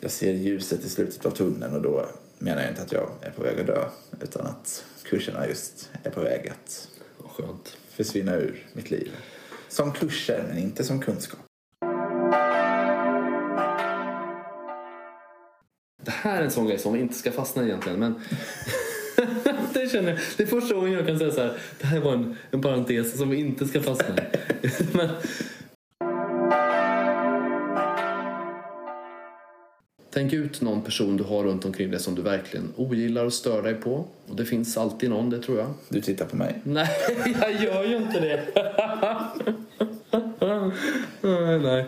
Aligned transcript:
jag 0.00 0.10
ser 0.10 0.32
ljuset 0.32 0.84
i 0.84 0.88
slutet 0.88 1.26
av 1.26 1.30
tunneln 1.30 1.74
och 1.74 1.82
då 1.82 2.06
menar 2.38 2.62
jag 2.62 2.70
inte 2.70 2.82
att 2.82 2.92
jag 2.92 3.10
är 3.20 3.30
på 3.30 3.42
väg 3.42 3.60
att 3.60 3.66
dö 3.66 3.84
utan 4.20 4.46
att 4.46 4.84
kurserna 5.04 5.48
just 5.48 5.90
är 6.02 6.10
på 6.10 6.20
väg 6.20 6.48
att 6.48 6.88
skönt. 7.18 7.76
försvinna 7.90 8.34
ur 8.34 8.66
mitt 8.72 8.90
liv. 8.90 9.10
Som 9.68 9.92
kurser 9.92 10.44
men 10.48 10.58
inte 10.58 10.84
som 10.84 11.00
kunskap. 11.00 11.40
Det 16.02 16.10
här 16.10 16.40
är 16.40 16.44
en 16.44 16.50
sån 16.50 16.66
grej 16.66 16.78
som 16.78 16.96
inte 16.96 17.14
ska 17.14 17.32
fastna 17.32 17.64
egentligen, 17.64 17.98
men 17.98 18.14
det 19.74 19.92
känner 19.92 20.10
jag. 20.10 20.18
Det 20.36 20.42
är 20.42 20.46
första 20.46 20.74
gången 20.74 20.92
jag 20.92 21.06
kan 21.06 21.18
säga 21.18 21.30
så 21.30 21.40
här. 21.40 21.58
Det 21.80 21.86
här 21.86 22.00
var 22.00 22.12
en, 22.12 22.36
en 22.50 22.62
parentes 22.62 23.18
som 23.18 23.32
inte 23.32 23.66
ska 23.66 23.82
fastna. 23.82 24.14
men, 24.92 25.08
Tänk 30.20 30.32
ut 30.32 30.60
någon 30.60 30.82
person 30.82 31.16
du 31.16 31.24
har 31.24 31.44
runt 31.44 31.64
omkring 31.64 31.90
dig 31.90 32.00
som 32.00 32.14
du 32.14 32.22
verkligen 32.22 32.72
ogillar 32.76 33.24
och 33.24 33.32
stör 33.32 33.62
dig 33.62 33.74
på. 33.74 34.06
Och 34.28 34.36
det 34.36 34.44
finns 34.44 34.76
alltid 34.76 35.10
någon, 35.10 35.30
det 35.30 35.38
tror 35.38 35.58
jag. 35.58 35.66
Du 35.88 36.00
tittar 36.00 36.26
på 36.26 36.36
mig. 36.36 36.60
Nej, 36.64 36.88
jag 37.40 37.62
gör 37.62 37.84
ju 37.84 37.96
inte 37.96 38.20
det. 38.20 38.42
nej, 41.62 41.86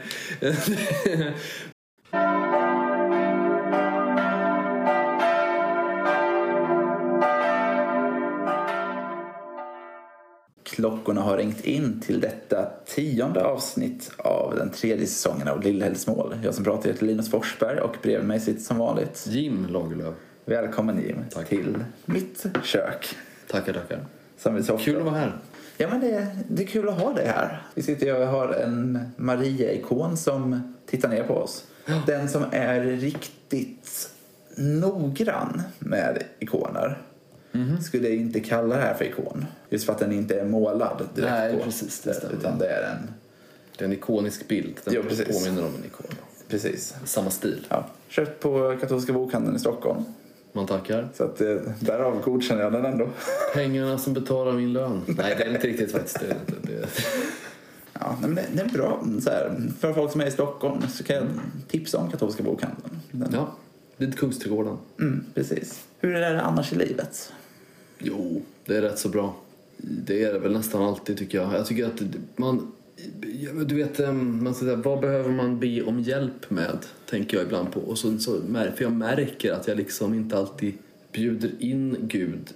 Klockorna 10.73 11.21
har 11.21 11.37
ringt 11.37 11.61
in 11.65 12.01
till 12.01 12.21
detta 12.21 12.69
tionde 12.87 13.45
avsnitt 13.45 14.11
av 14.19 14.55
den 14.57 14.71
tredje 14.71 15.07
säsongen 15.07 15.49
av 15.49 15.63
Lillhällsmål. 15.63 16.35
Jag 16.45 16.55
som 16.55 16.65
pratar 16.65 16.89
heter 16.91 17.07
Linus 17.07 17.31
Forsberg 17.31 17.81
och 17.81 17.97
bredvid 18.03 18.27
mig 18.29 18.41
sitter 18.41 18.61
som 18.63 18.79
vanligt 18.79 19.27
Jim 19.29 19.67
Lagerlöf. 19.71 20.15
Välkommen 20.45 21.03
Jim 21.03 21.17
Tack. 21.35 21.49
till 21.49 21.85
mitt 22.05 22.47
kök. 22.63 23.17
Tackar, 23.51 23.73
tackar. 23.73 24.05
Som 24.39 24.55
vi 24.55 24.63
så 24.63 24.75
ofta- 24.75 24.85
Kul 24.85 24.97
att 24.97 25.03
vara 25.05 25.15
här. 25.15 25.37
Ja 25.77 25.89
men 25.91 26.01
det, 26.01 26.37
det 26.49 26.63
är 26.63 26.67
kul 26.67 26.89
att 26.89 27.01
ha 27.01 27.13
dig 27.13 27.27
här. 27.27 27.63
Vi 27.75 27.83
sitter 27.83 28.21
och 28.21 28.27
har 28.27 28.49
en 28.49 28.99
Maria-ikon 29.17 30.17
som 30.17 30.75
tittar 30.87 31.09
ner 31.09 31.23
på 31.23 31.35
oss. 31.35 31.65
Den 32.07 32.29
som 32.29 32.45
är 32.53 32.81
riktigt 32.81 34.11
noggrann 34.57 35.63
med 35.79 36.23
ikoner. 36.39 37.03
Skulle 37.83 38.09
jag 38.09 38.17
inte 38.17 38.41
kalla 38.41 38.77
det 38.77 38.83
här 38.83 38.95
för 38.95 39.05
ikon. 39.05 39.47
Just 39.71 39.85
för 39.87 39.93
att 39.93 39.99
den 39.99 40.13
inte 40.13 40.41
är 40.41 40.45
målad 40.45 41.09
direkt 41.15 41.33
Nej, 41.33 41.57
på. 41.57 41.65
precis, 41.65 42.01
det 42.01 42.15
stämmer. 42.15 42.35
Utan 42.35 42.59
det 42.59 42.67
är 42.67 42.83
en, 42.83 43.11
Det 43.77 43.85
är 43.85 43.87
en 43.87 43.93
ikonisk 43.93 44.49
bild. 44.49 44.81
Den 44.85 44.95
Jo, 44.95 45.03
precis. 45.09 45.39
påminner 45.39 45.63
om 45.67 45.75
en 45.75 45.85
ikon. 45.85 46.07
precis. 46.49 46.95
Samma 47.05 47.31
stil. 47.31 47.67
Ja, 47.69 47.87
köpt 48.09 48.43
på 48.43 48.77
katolska 48.81 49.13
bokhandeln 49.13 49.57
i 49.57 49.59
Stockholm. 49.59 50.05
Man 50.53 50.67
tackar. 50.67 51.09
Så 51.15 51.25
att 51.25 51.41
eh, 51.41 51.57
därav 51.81 52.21
godkänner 52.23 52.63
jag 52.63 52.73
den 52.73 52.85
ändå. 52.85 53.09
Pengarna 53.55 53.99
som 53.99 54.15
betalar 54.15 54.53
min 54.53 54.73
lön. 54.73 55.01
Nej, 55.07 55.35
det 55.39 55.45
är 55.45 55.55
inte 55.55 55.67
riktigt 55.67 55.93
faktiskt. 55.93 56.21
Det, 56.21 56.27
det, 56.47 56.73
det. 56.73 56.89
Ja, 58.01 58.17
men 58.21 58.35
det, 58.35 58.45
det 58.55 58.63
är 58.63 58.69
bra. 58.69 59.05
Så 59.25 59.31
här, 59.31 59.63
för 59.81 59.93
folk 59.93 60.13
som 60.13 60.21
är 60.21 60.27
i 60.27 60.31
Stockholm 60.31 60.83
så 60.89 61.05
kan 61.05 61.17
jag 61.17 61.27
tipsa 61.69 61.99
om 61.99 62.11
katolska 62.11 62.43
bokhandeln. 62.43 63.01
Den, 63.11 63.29
Ja, 63.33 63.53
lite 63.97 64.17
Kungsträdgården. 64.19 64.79
Mm, 65.01 65.25
precis. 65.35 65.85
Hur 66.01 66.15
är 66.17 66.35
det 66.35 66.41
annars 66.43 66.73
i 66.73 66.77
livet? 66.77 67.33
Jo, 68.03 68.43
det 68.65 68.77
är 68.77 68.83
rätt 68.83 68.99
så 68.99 69.09
bra. 69.09 69.37
Det 69.77 70.25
är 70.25 70.33
det 70.33 70.39
väl 70.39 70.53
nästan 70.53 70.83
alltid 70.83 71.19
tycker 71.19 71.39
jag. 71.39 71.55
Jag 71.55 71.67
tycker 71.67 71.87
att 71.87 72.03
man... 72.37 72.73
Du 73.67 73.75
vet, 73.75 73.99
man 74.15 74.55
ska 74.55 74.65
säga, 74.65 74.77
vad 74.77 75.01
behöver 75.01 75.31
man 75.31 75.61
be 75.61 75.83
om 75.83 76.01
hjälp 76.01 76.51
med? 76.51 76.79
Tänker 77.07 77.37
jag 77.37 77.47
ibland 77.47 77.73
på. 77.73 77.81
Och 77.81 77.99
så, 77.99 78.19
så, 78.19 78.41
för 78.77 78.83
jag 78.83 78.93
märker 78.93 79.53
att 79.53 79.69
jag 79.69 79.77
liksom 79.77 80.15
inte 80.15 80.39
alltid 80.39 80.75
bjuder 81.13 81.51
in 81.59 81.97
Gud 82.01 82.53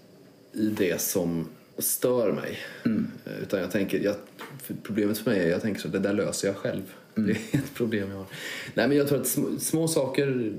i 0.52 0.66
det 0.66 1.00
som 1.00 1.46
stör 1.78 2.32
mig. 2.32 2.58
Eh, 3.24 3.42
Utan 3.42 3.60
jag 3.60 3.70
tänker, 3.70 4.00
jag, 4.00 4.14
problemet 4.82 5.18
för 5.18 5.30
mig 5.30 5.40
är 5.40 5.48
jag 5.48 5.62
tänker 5.62 5.80
så 5.80 5.88
det 5.88 5.98
där 5.98 6.12
löser 6.12 6.48
jag 6.48 6.56
själv. 6.56 6.82
Det 7.14 7.30
är 7.30 7.58
ett 7.58 7.74
problem 7.74 8.10
jag 8.10 8.16
har. 8.16 8.26
Nej 8.74 8.88
men 8.88 8.96
jag 8.96 9.08
tror 9.08 9.20
att 9.20 9.26
små, 9.26 9.46
små 9.58 9.88
saker, 9.88 10.52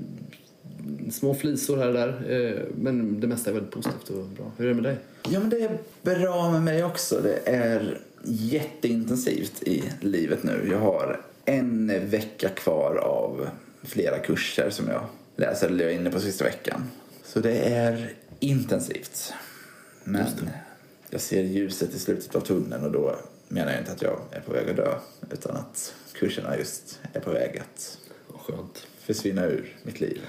små 1.12 1.34
flisor 1.34 1.76
här 1.76 1.86
och 1.88 1.94
där. 1.94 2.30
eh, 2.32 2.62
Men 2.76 3.20
det 3.20 3.26
mesta 3.26 3.50
är 3.50 3.54
väldigt 3.54 3.72
positivt 3.72 4.10
och 4.10 4.24
bra. 4.24 4.52
Hur 4.56 4.64
är 4.64 4.68
det 4.68 4.74
med 4.74 4.84
dig? 4.84 4.96
Ja, 5.30 5.40
men 5.40 5.50
det 5.50 5.60
är 5.62 5.78
bra 6.02 6.50
med 6.52 6.62
mig 6.62 6.84
också. 6.84 7.20
Det 7.22 7.48
är 7.48 8.00
jätteintensivt 8.24 9.62
i 9.62 9.84
livet 10.00 10.42
nu. 10.42 10.68
Jag 10.72 10.78
har 10.78 11.20
en 11.44 11.92
vecka 12.10 12.48
kvar 12.48 12.96
av 12.96 13.48
flera 13.82 14.18
kurser 14.18 14.70
som 14.70 14.88
jag 14.88 15.04
läser 15.36 15.68
eller 15.68 15.84
jag 15.84 15.92
är 15.92 15.98
inne 15.98 16.10
på 16.10 16.20
sista 16.20 16.44
veckan. 16.44 16.84
Så 17.24 17.40
det 17.40 17.58
är 17.58 18.12
intensivt. 18.40 19.32
Men 20.04 20.26
jag 21.10 21.20
ser 21.20 21.42
ljuset 21.42 21.94
i 21.94 21.98
slutet 21.98 22.34
av 22.36 22.40
tunneln 22.40 22.84
och 22.84 22.92
då 22.92 23.16
menar 23.48 23.72
jag 23.72 23.80
inte 23.80 23.92
att 23.92 24.02
jag 24.02 24.20
är 24.30 24.40
på 24.40 24.52
väg 24.52 24.70
att 24.70 24.76
dö 24.76 24.94
utan 25.32 25.56
att 25.56 25.94
kurserna 26.12 26.58
just 26.58 27.00
är 27.12 27.20
på 27.20 27.30
väg 27.30 27.58
att 27.58 27.98
skönt. 28.28 28.86
försvinna 29.00 29.44
ur 29.46 29.76
mitt 29.82 30.00
liv. 30.00 30.20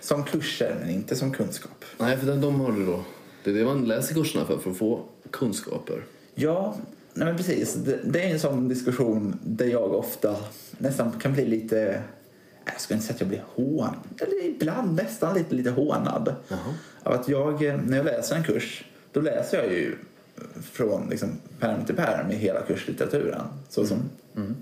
Som 0.00 0.24
kurser, 0.24 0.76
men 0.80 0.90
inte 0.90 1.16
som 1.16 1.32
kunskap. 1.32 1.84
Nej, 1.98 2.16
för 2.16 2.26
de, 2.26 2.40
de 2.40 2.60
har 2.60 2.72
du 2.72 2.86
då. 2.86 3.04
Det 3.44 3.50
är 3.50 3.54
det 3.54 3.64
man 3.64 3.84
läser 3.84 4.14
kurserna 4.14 4.44
för, 4.46 4.58
för 4.58 4.70
att 4.70 4.76
få 4.76 5.02
kunskaper. 5.30 6.04
Ja, 6.34 6.76
nej 7.14 7.26
men 7.26 7.36
precis. 7.36 7.74
Det, 7.74 8.00
det 8.04 8.22
är 8.22 8.32
en 8.32 8.40
sån 8.40 8.68
diskussion 8.68 9.38
där 9.42 9.66
jag 9.66 9.94
ofta 9.94 10.36
nästan 10.78 11.12
kan 11.12 11.32
bli 11.32 11.46
lite... 11.46 11.76
nej, 11.76 12.00
Jag 12.64 12.80
ska 12.80 12.94
inte 12.94 13.06
säga 13.06 13.14
att 13.14 13.20
jag 13.20 13.28
blir 13.28 13.44
hån, 13.46 13.94
eller 14.18 14.46
ibland 14.46 14.94
nästan 14.96 15.34
lite, 15.34 15.54
lite 15.54 15.70
hånad. 15.70 16.34
Jaha. 16.48 16.74
Av 17.02 17.12
att 17.12 17.28
jag, 17.28 17.62
eh, 17.64 17.76
när 17.86 17.96
jag 17.96 18.06
läser 18.06 18.36
en 18.36 18.44
kurs, 18.44 18.84
då 19.12 19.20
läser 19.20 19.62
jag 19.62 19.72
ju 19.72 19.96
från 20.72 21.08
liksom, 21.10 21.28
pärm 21.60 21.84
till 21.84 21.96
pärm 21.96 22.30
i 22.30 22.34
hela 22.34 22.60
kurslitteraturen. 22.60 23.42
Så 23.68 23.86
som 23.86 23.98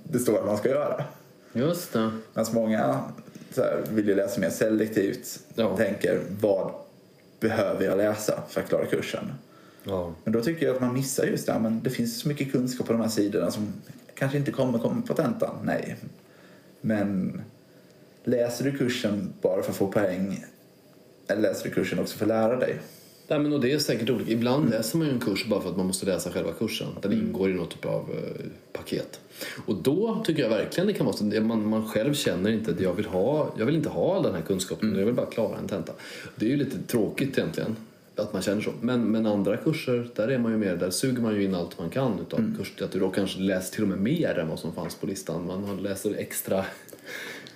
det 0.05 0.19
står 0.19 0.39
att 0.39 0.47
man 0.47 0.57
ska 0.59 0.69
göra. 0.69 1.05
Just 1.53 1.93
det. 1.93 2.11
Medan 2.35 2.55
många 2.55 3.01
så 3.51 3.63
här, 3.63 3.85
vill 3.91 4.09
ju 4.09 4.15
läsa 4.15 4.41
mer 4.41 4.51
selektivt. 4.51 5.41
Ja. 5.55 5.77
Tänker, 5.77 6.21
vad 6.41 6.73
behöver 7.41 7.85
jag 7.85 7.99
läsa 7.99 8.43
för 8.49 8.61
att 8.61 8.69
klara 8.69 8.87
kursen? 8.87 9.33
Ja. 9.85 10.15
Men 10.25 10.33
då 10.33 10.41
tycker 10.41 10.67
jag 10.67 10.75
att 10.75 10.81
man 10.81 10.95
missar 10.95 11.25
just 11.25 11.47
det. 11.47 11.59
Men 11.59 11.81
det 11.83 11.91
finns 11.91 12.21
så 12.21 12.29
mycket 12.29 12.53
kunskap 12.53 12.87
på 12.87 12.93
de 12.93 13.03
här 13.03 13.09
sidorna 13.09 13.51
som 13.51 13.73
kanske 14.15 14.39
inte 14.39 14.51
kommer 14.51 14.79
komma 14.79 15.03
på 15.07 15.15
tentan. 15.15 15.57
Nej. 15.63 15.97
Men 16.81 17.41
läser 18.25 18.65
du 18.65 18.79
kursen 18.79 19.33
bara 19.43 19.63
för 19.63 19.71
att 19.71 19.77
få 19.77 19.93
poäng 19.93 20.45
eller 21.29 21.43
läser 21.43 21.69
du 21.69 21.75
kursen 21.75 21.99
också 21.99 22.19
för 22.19 22.25
att 22.25 22.29
lära 22.29 22.57
dig? 22.57 22.77
Nej, 23.29 23.39
men 23.39 23.53
och 23.53 23.61
det 23.61 23.73
är 23.73 23.79
säkert 23.79 24.11
olika. 24.11 24.31
Ibland 24.31 24.71
läser 24.71 24.99
man 24.99 25.07
ju 25.07 25.13
en 25.13 25.21
kurs 25.21 25.47
bara 25.47 25.61
för 25.61 25.71
att 25.71 25.77
man 25.77 25.87
måste 25.87 26.07
läsa 26.07 26.31
själva 26.31 26.53
kursen. 26.53 26.89
Den 27.03 27.13
ingår 27.13 27.51
i 27.51 27.55
något 27.55 27.71
typ 27.71 27.85
av 27.85 28.11
eh, 28.11 28.47
paket. 28.73 29.21
Och 29.67 29.75
då 29.75 30.23
tycker 30.25 30.43
jag 30.43 30.51
verkligen 30.51 30.87
det 30.87 30.93
kan 30.93 31.07
vara 31.07 31.17
så. 31.17 31.25
Man, 31.25 31.69
man 31.69 31.89
själv 31.89 32.15
känner 32.15 32.51
inte 32.51 32.71
att 32.71 32.81
jag 32.81 32.93
vill 32.93 33.07
ha, 33.07 33.55
jag 33.59 33.67
vill 33.67 33.77
inte 33.77 33.89
ha 33.89 34.17
all 34.17 34.23
den 34.23 34.35
här 34.35 34.43
kunskapen. 34.43 34.99
Jag 34.99 35.07
vill 35.07 35.15
bara 35.15 35.27
klara 35.27 35.59
en 35.59 35.69
tenta. 35.69 35.93
Det 36.37 36.47
är 36.47 36.51
ju 36.51 36.57
lite 36.57 36.79
tråkigt 36.79 37.39
egentligen. 37.39 37.77
Att 38.17 38.33
man 38.33 38.43
känner 38.43 38.61
så. 38.61 38.73
Men, 38.81 39.05
men 39.11 39.27
andra 39.27 39.57
kurser, 39.57 40.09
där 40.15 40.29
är 40.29 40.39
man 40.39 40.53
ju 40.53 40.59
mer, 40.59 40.77
där 40.77 40.91
suger 40.91 41.23
man 41.23 41.35
ju 41.35 41.45
in 41.45 41.55
allt 41.55 41.79
man 41.79 41.91
kan 41.91 42.19
utav 42.21 42.55
kurslitteratur 42.59 43.03
och 43.03 43.15
kanske 43.15 43.41
läser 43.41 43.75
till 43.75 43.83
och 43.83 43.89
med 43.89 43.99
mer 43.99 44.39
än 44.39 44.49
vad 44.49 44.59
som 44.59 44.73
fanns 44.73 44.95
på 44.95 45.07
listan. 45.07 45.47
Man 45.47 45.83
läser 45.83 46.15
extra 46.15 46.65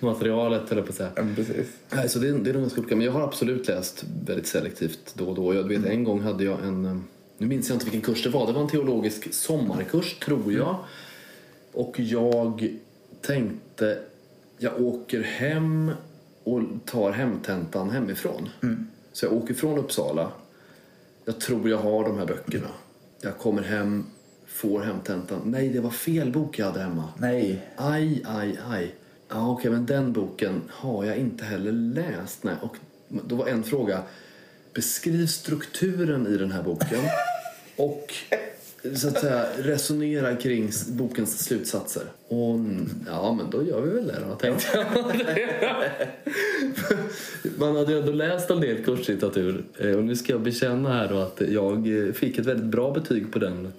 materialet 0.05 0.71
eller 0.71 0.81
på 0.81 0.89
att 0.89 0.95
säga. 0.95 1.09
Ja, 1.15 1.23
precis. 1.35 1.67
Nej, 1.89 2.09
så 2.09 2.19
det, 2.19 2.27
är- 2.27 2.33
det 2.33 2.49
är 2.49 2.53
nog 2.53 2.61
ganska 2.63 2.81
olika. 2.81 2.95
Men 2.95 3.05
jag 3.05 3.11
har 3.13 3.21
absolut 3.21 3.67
läst 3.67 4.03
väldigt 4.25 4.47
selektivt 4.47 5.13
då 5.17 5.25
och 5.29 5.35
då. 5.35 5.53
Jag 5.53 5.63
vet 5.63 5.85
en 5.85 6.03
gång 6.03 6.21
hade 6.21 6.43
jag 6.43 6.63
en, 6.63 6.85
eh, 6.85 6.97
nu 7.37 7.47
minns 7.47 7.69
jag 7.69 7.75
inte 7.75 7.85
vilken 7.85 8.01
kurs 8.01 8.23
det 8.23 8.29
var. 8.29 8.47
Det 8.47 8.53
var 8.53 8.61
en 8.61 8.67
teologisk 8.69 9.33
sommarkurs 9.33 10.19
tror 10.19 10.53
jag. 10.53 10.75
Och 11.73 11.99
jag 11.99 12.77
tänkte, 13.21 13.99
jag 14.57 14.81
åker 14.81 15.21
hem 15.21 15.91
och 16.43 16.61
tar 16.85 17.11
hemtentan 17.11 17.89
hemifrån. 17.89 18.49
Så 19.13 19.25
jag 19.25 19.33
åker 19.33 19.53
från 19.53 19.77
Uppsala. 19.77 20.31
Jag 21.25 21.39
tror 21.39 21.69
jag 21.69 21.77
har 21.77 22.03
de 22.03 22.17
här 22.17 22.25
böckerna. 22.25 22.67
Jag 23.21 23.37
kommer 23.37 23.61
hem, 23.61 24.05
får 24.47 24.81
hemtentan. 24.81 25.41
Nej, 25.45 25.69
det 25.69 25.79
var 25.79 25.89
fel 25.89 26.31
bok 26.31 26.59
jag 26.59 26.65
hade 26.65 26.79
hemma. 26.79 27.03
Nej. 27.17 27.67
Aj, 27.75 28.23
aj, 28.27 28.59
aj. 28.69 28.95
Ja, 29.33 29.51
okej, 29.51 29.71
men 29.71 29.85
den 29.85 30.13
boken 30.13 30.61
har 30.69 31.05
jag 31.05 31.17
inte 31.17 31.45
heller 31.45 31.71
läst. 31.71 32.43
Nej. 32.43 32.55
Och 32.61 32.75
då 33.07 33.35
var 33.35 33.47
en 33.47 33.63
fråga. 33.63 34.01
Beskriv 34.73 35.27
strukturen 35.27 36.27
i 36.27 36.37
den 36.37 36.51
här 36.51 36.63
boken 36.63 36.99
och 37.75 38.13
så 38.95 39.07
att 39.07 39.19
säga 39.19 39.45
resonera 39.57 40.35
kring 40.35 40.71
bokens 40.87 41.45
slutsatser. 41.45 42.03
Och 42.27 42.59
ja, 43.07 43.33
men 43.33 43.49
då 43.49 43.63
gör 43.63 43.81
vi 43.81 43.89
väl 43.89 44.07
det 44.07 44.19
då, 44.29 44.35
tänkte 44.35 44.67
jag. 44.73 44.85
Man 47.57 47.75
hade 47.75 47.91
ju 47.91 47.99
ändå 47.99 48.11
läst 48.11 48.49
en 48.49 48.61
del 48.61 48.83
kurslitteratur 48.83 49.63
eh, 49.79 49.91
och 49.91 50.03
nu 50.03 50.15
ska 50.15 50.33
jag 50.33 50.41
bekänna 50.41 50.93
här 50.93 51.09
då 51.09 51.17
att 51.17 51.41
jag 51.49 52.07
eh, 52.07 52.13
fick 52.13 52.37
ett 52.37 52.45
väldigt 52.45 52.65
bra 52.65 52.91
betyg 52.91 53.31
på 53.31 53.39
den, 53.39 53.73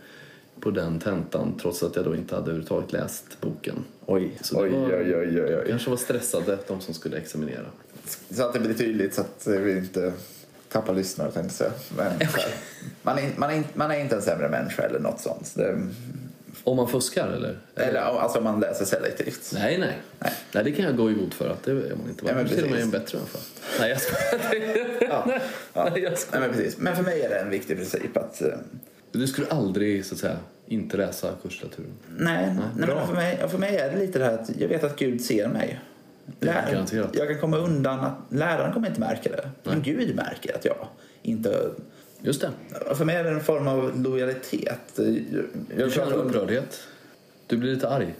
på 0.64 0.70
den 0.70 1.00
tentan 1.00 1.58
trots 1.62 1.82
att 1.82 1.96
jag 1.96 2.04
då 2.04 2.14
inte 2.16 2.34
hade 2.34 2.44
överhuvudtaget 2.44 2.92
läst 2.92 3.24
boken. 3.40 3.84
Oj, 4.06 4.38
Så 4.40 4.60
oj, 4.62 4.70
var- 4.70 4.86
oj, 4.86 5.16
oj, 5.16 5.40
oj, 5.42 5.56
oj. 5.56 5.64
kanske 5.68 5.90
var 5.90 5.96
stressade 5.96 6.58
de 6.68 6.80
som 6.80 6.94
skulle 6.94 7.16
examinera. 7.16 7.66
så 8.30 8.42
att 8.44 8.52
det 8.52 8.60
blir 8.60 8.74
tydligt 8.74 9.14
så 9.14 9.20
att 9.20 9.46
vi 9.46 9.72
inte 9.78 10.12
tappar 10.68 10.94
lyssnare 10.94 11.30
tänkte 11.30 11.64
jag. 11.64 11.72
Men, 11.96 12.06
här, 12.20 12.44
man, 13.02 13.18
är, 13.18 13.30
man, 13.36 13.50
är, 13.50 13.54
inte- 13.54 13.78
man 13.78 13.90
är 13.90 13.98
inte 14.00 14.16
en 14.16 14.22
sämre 14.22 14.48
människa 14.48 14.82
eller 14.82 15.00
något 15.00 15.20
sånt. 15.20 15.52
Det, 15.54 15.78
Om 16.64 16.76
man 16.76 16.88
fuskar 16.88 17.28
eller? 17.28 17.58
eller 17.76 18.00
alltså 18.00 18.38
om 18.38 18.44
man 18.44 18.60
läser 18.60 18.84
selektivt. 18.84 19.50
Nej, 19.54 19.78
nej, 19.78 19.98
Nej. 20.18 20.32
nej. 20.52 20.64
det 20.64 20.72
kan 20.72 20.84
jag 20.84 20.96
gå 20.96 21.10
i 21.10 21.14
god 21.14 21.34
för 21.34 21.48
att 21.50 21.62
det 21.62 21.70
är 21.70 21.74
man 21.74 22.08
inte. 22.08 22.34
Man 22.34 22.48
till 22.48 22.64
och 22.64 22.70
med 22.70 22.80
en 22.80 22.90
bättre 22.90 23.18
människa. 23.18 23.38
Nej, 23.80 23.90
jag 23.90 24.00
skojar. 24.00 24.86
Ja. 25.00 25.40
Ja. 25.74 25.88
Nej, 25.94 26.02
jag 26.02 26.18
skojar. 26.18 26.40
Nej, 26.40 26.48
men, 26.48 26.58
precis. 26.58 26.78
men 26.78 26.96
för 26.96 27.02
mig 27.02 27.20
är 27.22 27.28
det 27.28 27.38
en 27.38 27.50
viktig 27.50 27.76
princip 27.76 28.16
att 28.16 28.42
eh, 28.42 28.48
Du 29.12 29.26
skulle 29.26 29.46
aldrig, 29.46 30.04
så 30.06 30.14
att 30.14 30.20
säga, 30.20 30.36
inte 30.66 30.96
läsa 30.96 31.32
kurslitteraturen? 31.42 31.92
Nej, 32.18 32.56
nej 32.76 32.86
bra. 32.86 32.94
men 32.94 33.06
för 33.06 33.14
mig, 33.14 33.48
för 33.48 33.58
mig 33.58 33.76
är 33.76 33.90
det 33.90 33.98
lite 33.98 34.18
det 34.18 34.24
här 34.24 34.34
att 34.34 34.50
jag 34.58 34.68
vet 34.68 34.84
att 34.84 34.96
Gud 34.96 35.20
ser 35.20 35.48
mig. 35.48 35.80
Lär-. 36.40 37.08
Jag 37.12 37.28
kan 37.28 37.40
komma 37.40 37.56
undan 37.56 38.00
att 38.00 38.14
läraren 38.28 38.72
kommer 38.72 38.88
inte 38.88 39.00
märka 39.00 39.30
det. 39.30 39.50
Men 39.62 39.82
Gud 39.82 40.16
märker 40.16 40.56
att 40.56 40.64
jag 40.64 40.86
inte... 41.22 41.70
Just 42.20 42.40
det. 42.40 42.50
För 42.94 43.04
mig 43.04 43.16
är 43.16 43.24
det 43.24 43.30
en 43.30 43.40
form 43.40 43.68
av 43.68 44.02
lojalitet. 44.02 45.00
Jag, 45.76 45.92
känner 45.92 46.12
upprördhet. 46.12 46.80
Du 47.46 47.56
blir 47.56 47.74
lite 47.74 47.88
arg. 47.88 48.14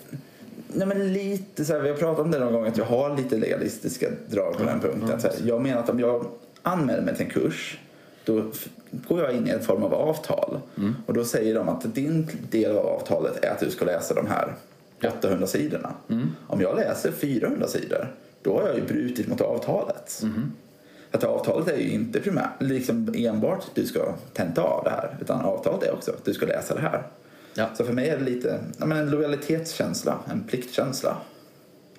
Nej, 0.69 0.87
men 0.87 1.12
lite 1.12 1.64
så 1.64 1.73
här, 1.73 1.81
vi 1.81 1.88
har 1.88 1.96
pratat 1.96 2.25
om 2.25 2.31
det 2.31 2.38
någon 2.38 2.52
gång 2.52 2.67
att 2.67 2.79
jag 2.79 2.85
har 2.85 3.17
lite 3.17 3.37
legalistiska 3.37 4.08
drag 4.29 4.56
på 4.58 4.64
den 4.64 4.81
punkten. 4.81 5.20
Här, 5.23 5.32
jag 5.44 5.62
menar 5.62 5.81
att 5.82 5.91
om 5.91 6.00
jag 6.00 6.26
anmäler 6.62 7.02
mig 7.02 7.17
till 7.17 7.26
en 7.26 7.31
kurs 7.31 7.79
då 8.25 8.50
går 9.08 9.20
jag 9.20 9.32
in 9.32 9.46
i 9.46 9.50
en 9.50 9.61
form 9.62 9.82
av 9.82 9.94
avtal. 9.94 10.61
Och 11.06 11.14
då 11.14 11.25
säger 11.25 11.55
de 11.55 11.69
att 11.69 11.94
din 11.94 12.29
del 12.50 12.76
av 12.76 12.87
avtalet 12.87 13.44
är 13.44 13.50
att 13.50 13.61
du 13.61 13.70
ska 13.70 13.85
läsa 13.85 14.14
de 14.14 14.26
här 14.26 14.55
800 15.08 15.46
sidorna. 15.46 15.94
Om 16.46 16.61
jag 16.61 16.76
läser 16.76 17.12
400 17.12 17.69
sidor 17.69 18.12
då 18.43 18.61
har 18.61 18.69
jag 18.69 18.76
ju 18.76 18.82
brutit 18.82 19.29
mot 19.29 19.41
avtalet. 19.41 20.23
Att 21.11 21.25
avtalet 21.25 21.69
är 21.69 21.76
ju 21.76 21.91
inte 21.91 22.20
primärt 22.20 22.62
liksom 22.62 23.14
enbart 23.17 23.58
att 23.58 23.75
du 23.75 23.87
ska 23.87 24.14
tenta 24.32 24.62
av 24.62 24.85
det 24.85 24.91
här 24.91 25.17
utan 25.20 25.41
avtalet 25.41 25.82
är 25.82 25.93
också 25.93 26.11
att 26.11 26.25
du 26.25 26.35
ska 26.35 26.46
läsa 26.46 26.75
det 26.75 26.81
här. 26.81 27.02
Ja. 27.55 27.67
Så 27.76 27.85
för 27.85 27.93
mig 27.93 28.08
är 28.08 28.19
det 28.19 28.25
lite 28.25 28.58
ja, 28.79 28.87
men 28.87 28.99
en 28.99 29.11
lojalitetskänsla, 29.11 30.19
en 30.31 30.44
pliktkänsla. 30.44 31.17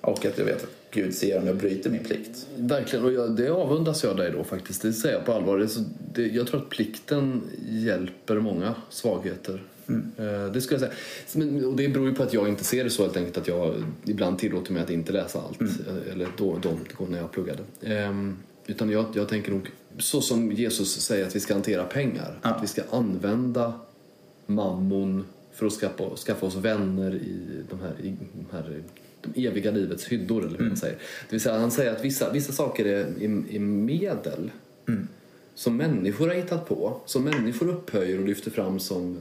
Och 0.00 0.26
att 0.26 0.38
jag 0.38 0.44
vet 0.44 0.62
att 0.62 0.70
Gud 0.90 1.14
ser 1.14 1.38
om 1.38 1.46
jag 1.46 1.56
bryter 1.56 1.90
min 1.90 2.04
plikt. 2.04 2.46
Verkligen, 2.56 3.04
och 3.04 3.12
jag, 3.12 3.36
det 3.36 3.48
avundas 3.48 4.04
jag 4.04 4.16
dig 4.16 4.30
då 4.30 4.44
faktiskt. 4.44 4.82
Det 4.82 4.92
säger 4.92 5.14
jag 5.14 5.24
på 5.24 5.32
allvar. 5.32 5.58
Det 5.58 5.68
det, 6.14 6.26
jag 6.26 6.46
tror 6.46 6.60
att 6.60 6.68
plikten 6.68 7.42
hjälper 7.68 8.40
många 8.40 8.74
svagheter. 8.90 9.62
Eh, 9.88 10.52
det 10.52 10.60
skulle 10.60 10.80
jag 10.80 10.90
säga. 10.90 10.92
Men, 11.32 11.64
och 11.64 11.76
det 11.76 11.88
beror 11.88 12.08
ju 12.08 12.14
på 12.14 12.22
att 12.22 12.32
jag 12.32 12.48
inte 12.48 12.64
ser 12.64 12.84
det 12.84 12.90
så 12.90 13.02
helt 13.02 13.16
enkelt 13.16 13.38
att 13.38 13.48
jag 13.48 13.74
ibland 14.04 14.38
tillåter 14.38 14.72
mig 14.72 14.82
att 14.82 14.90
inte 14.90 15.12
läsa 15.12 15.40
allt. 15.40 15.60
Eh, 15.60 16.12
Eller 16.12 16.28
då, 16.36 16.58
då, 16.62 16.78
då 16.98 17.04
när 17.04 17.18
jag 17.18 17.32
pluggade. 17.32 17.62
Ehm, 17.82 18.36
utan 18.66 18.90
jag, 18.90 19.06
jag 19.14 19.28
tänker 19.28 19.52
nog 19.52 19.70
så 19.98 20.20
som 20.20 20.52
Jesus 20.52 21.00
säger 21.00 21.26
att 21.26 21.36
vi 21.36 21.40
ska 21.40 21.54
hantera 21.54 21.84
pengar. 21.84 22.38
Ja. 22.42 22.48
Att 22.50 22.62
vi 22.62 22.66
ska 22.66 22.82
använda 22.90 23.72
mammon 24.46 25.24
för 25.52 25.66
att 25.66 25.72
skaffa, 25.72 26.16
skaffa 26.16 26.46
oss 26.46 26.54
vänner 26.54 27.14
i 27.14 27.62
de 27.70 27.80
här, 27.80 27.94
i 28.02 28.16
de 28.32 28.56
här 28.56 28.82
de 29.34 29.46
eviga 29.46 29.70
livets 29.70 30.06
hyddor 30.08 30.46
eller 30.46 30.58
hur 30.58 30.66
man 30.66 30.76
säger. 30.76 30.96
Det 30.96 31.30
vill 31.30 31.40
säga, 31.40 31.58
han 31.58 31.70
säger 31.70 31.92
att 31.92 32.04
vissa, 32.04 32.32
vissa 32.32 32.52
saker 32.52 32.84
är, 32.84 32.98
är, 32.98 33.54
är 33.54 33.58
medel 33.58 34.50
som 35.54 35.76
människor 35.76 36.28
har 36.28 36.34
hittat 36.34 36.68
på, 36.68 37.00
som 37.06 37.24
människor 37.24 37.68
upphöjer 37.68 38.18
och 38.18 38.26
lyfter 38.26 38.50
fram 38.50 38.78
som 38.78 39.20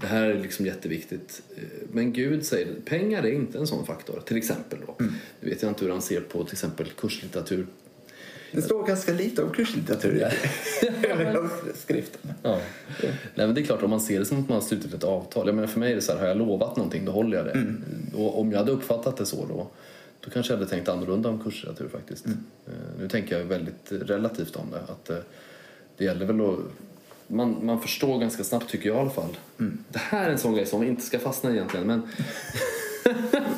det 0.00 0.06
här 0.06 0.22
är 0.26 0.38
liksom 0.38 0.66
jätteviktigt. 0.66 1.42
Eh, 1.56 1.62
Men 1.92 2.12
Gud 2.12 2.46
säger 2.46 2.74
pengar 2.84 3.22
är 3.22 3.32
inte 3.32 3.58
en 3.58 3.66
sån 3.66 3.86
faktor. 3.86 4.22
Till 4.26 4.36
exempel 4.36 4.78
då. 4.86 4.94
Nu 5.40 5.48
vet 5.50 5.62
jag 5.62 5.70
inte 5.70 5.84
hur 5.84 5.92
han 5.92 6.02
ser 6.02 6.20
på 6.20 6.44
till 6.44 6.54
exempel 6.54 6.86
kurslitteratur. 6.86 7.66
Det 8.52 8.62
står 8.62 8.86
ganska 8.86 9.12
lite 9.12 9.42
om 9.42 9.50
kurslitteratur 9.50 10.16
i 10.16 10.24
skriften. 11.74 12.32
Ja. 12.42 12.58
Nej, 13.02 13.12
men 13.46 13.54
det 13.54 13.60
är 13.60 13.64
klart, 13.64 13.82
om 13.82 13.90
man 13.90 14.00
ser 14.00 14.18
det 14.18 14.24
som 14.24 14.40
att 14.42 14.48
man 14.48 14.54
har 14.54 14.62
slutit 14.62 14.94
ett 14.94 15.04
avtal. 15.04 15.46
Jag 15.46 15.54
menar, 15.54 15.68
för 15.68 15.80
mig 15.80 15.92
är 15.92 15.96
det 15.96 16.02
så 16.02 16.12
här, 16.12 16.18
har 16.18 16.26
jag 16.26 16.36
lovat 16.36 16.76
någonting 16.76 17.04
då 17.04 17.12
håller 17.12 17.36
jag 17.36 17.46
det. 17.46 17.74
Och 18.16 18.40
om 18.40 18.52
jag 18.52 18.58
hade 18.58 18.72
uppfattat 18.72 19.16
det 19.16 19.26
så 19.26 19.46
då, 19.46 19.66
då 20.20 20.30
kanske 20.30 20.52
jag 20.52 20.58
hade 20.58 20.70
tänkt 20.70 20.88
annorlunda 20.88 21.28
om 21.28 21.42
kurslitteratur 21.44 21.88
faktiskt. 21.88 22.26
Eh, 22.26 22.32
Nu 23.00 23.08
tänker 23.08 23.38
jag 23.38 23.44
väldigt 23.44 23.86
relativt 23.92 24.56
om 24.56 24.70
det. 24.70 24.92
Att 24.92 25.10
eh, 25.10 25.16
det 25.96 26.04
gäller 26.04 26.26
väl 26.26 26.40
att 26.40 26.58
man, 27.26 27.56
man 27.66 27.80
förstår 27.80 28.18
ganska 28.18 28.44
snabbt 28.44 28.70
tycker 28.70 28.88
jag 28.88 28.96
i 28.96 29.00
alla 29.00 29.10
fall. 29.10 29.36
Det 29.88 29.98
här 29.98 30.26
är 30.28 30.32
en 30.32 30.38
sån 30.38 30.54
grej 30.54 30.66
som 30.66 30.82
inte 30.82 31.02
ska 31.02 31.18
fastna 31.18 31.50
egentligen 31.50 31.86
men 31.86 32.02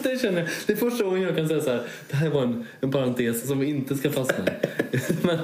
det 0.10 0.22
känner 0.22 0.38
jag. 0.38 0.49
Det 0.66 0.72
är 0.72 0.76
första 0.76 1.04
gången 1.04 1.22
jag 1.22 1.37
kan 1.37 1.49
säga 1.49 1.60
så 1.60 1.70
här. 1.70 1.82
Det 2.10 2.16
här 2.16 2.31
var 2.31 2.43
en, 2.43 2.66
en 2.81 2.90
parentes 2.90 3.46
som 3.46 3.62
inte 3.62 3.96
ska 3.96 4.10
fastna. 4.10 4.44
men 5.22 5.38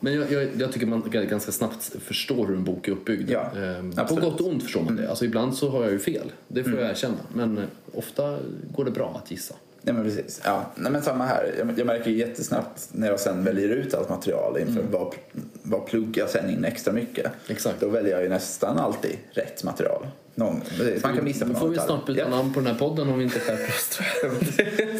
men 0.00 0.14
jag, 0.14 0.32
jag, 0.32 0.48
jag 0.58 0.72
tycker 0.72 0.86
man 0.86 1.02
ganska 1.10 1.52
snabbt 1.52 1.96
förstår 2.00 2.46
hur 2.46 2.56
en 2.56 2.64
bok 2.64 2.88
är 2.88 2.92
uppbyggd. 2.92 3.30
Ja, 3.30 3.50
Ehm, 3.56 3.92
på 3.92 4.14
gott 4.14 4.40
och 4.40 4.48
ont 4.48 4.62
förstår 4.62 4.82
man 4.82 4.96
det. 4.96 5.10
Alltså 5.10 5.24
ibland 5.24 5.56
så 5.56 5.70
har 5.70 5.82
jag 5.82 5.92
ju 5.92 5.98
fel. 5.98 6.32
Det 6.48 6.64
får 6.64 6.72
jag 6.72 6.90
erkänna. 6.90 7.18
Men 7.34 7.58
eh, 7.58 7.64
ofta 7.94 8.38
går 8.74 8.84
det 8.84 8.90
bra 8.90 9.20
att 9.24 9.30
gissa. 9.30 9.54
Nej 9.82 9.94
men 9.94 10.04
precis. 10.04 10.40
Ja. 10.44 10.70
Nej, 10.74 10.92
men 10.92 11.02
samma 11.02 11.26
här. 11.26 11.54
Jag, 11.58 11.78
jag 11.78 11.86
märker 11.86 12.10
ju 12.10 12.16
jättesnabbt 12.16 12.88
när 12.92 13.08
jag 13.08 13.20
sen 13.20 13.44
väljer 13.44 13.68
ut 13.68 13.94
allt 13.94 14.08
material 14.08 14.58
inför 14.58 14.82
vad, 14.90 15.14
vad 15.62 15.86
pluggar 15.86 16.22
jag 16.22 16.30
sen 16.30 16.50
in 16.50 16.64
extra 16.64 16.92
mycket. 16.92 17.32
Exakt. 17.48 17.80
Då 17.80 17.88
väljer 17.88 18.12
jag 18.12 18.22
ju 18.22 18.28
nästan 18.28 18.78
alltid 18.78 19.16
rätt 19.30 19.64
material. 19.64 20.06
Någon. 20.38 20.60
Man 21.02 21.14
kan 21.16 21.24
missa 21.24 21.46
på 21.46 21.52
Då 21.52 21.58
får 21.58 21.68
vi 21.68 21.78
snart 21.78 22.06
byta 22.06 22.20
Ja. 22.20 22.28
namn 22.28 22.52
på 22.52 22.60
den 22.60 22.66
här 22.66 22.78
podden 22.78 23.08
om 23.08 23.18
vi 23.18 23.24
inte 23.24 23.40
skärper 23.40 23.68
oss 23.68 24.00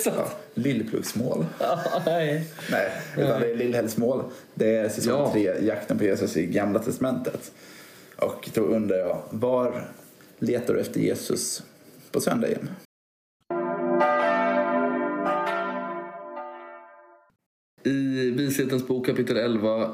Ja. 0.16 0.28
Lillpluggsmål. 0.54 1.46
Nej. 2.06 2.44
Nej, 2.70 2.90
utan 3.18 3.40
det 3.40 3.50
är 3.50 3.56
Lillhällsmål. 3.56 4.22
Det 4.54 4.76
är 4.76 4.88
säsong 4.88 5.12
Ja. 5.12 5.32
tre, 5.32 5.54
jakten 5.66 5.98
på 5.98 6.04
Jesus 6.04 6.36
i 6.36 6.46
Gamla 6.46 6.78
Testamentet. 6.78 7.52
Och 8.16 8.50
då 8.54 8.60
undrar 8.62 8.96
jag, 8.96 9.22
var 9.30 9.88
letar 10.38 10.74
du 10.74 10.80
efter 10.80 11.00
Jesus 11.00 11.62
på 12.12 12.20
söndagen? 12.20 12.68
I 17.84 18.30
Vishetens 18.30 18.86
bok 18.86 19.06
kapitel 19.06 19.36
11 19.36 19.92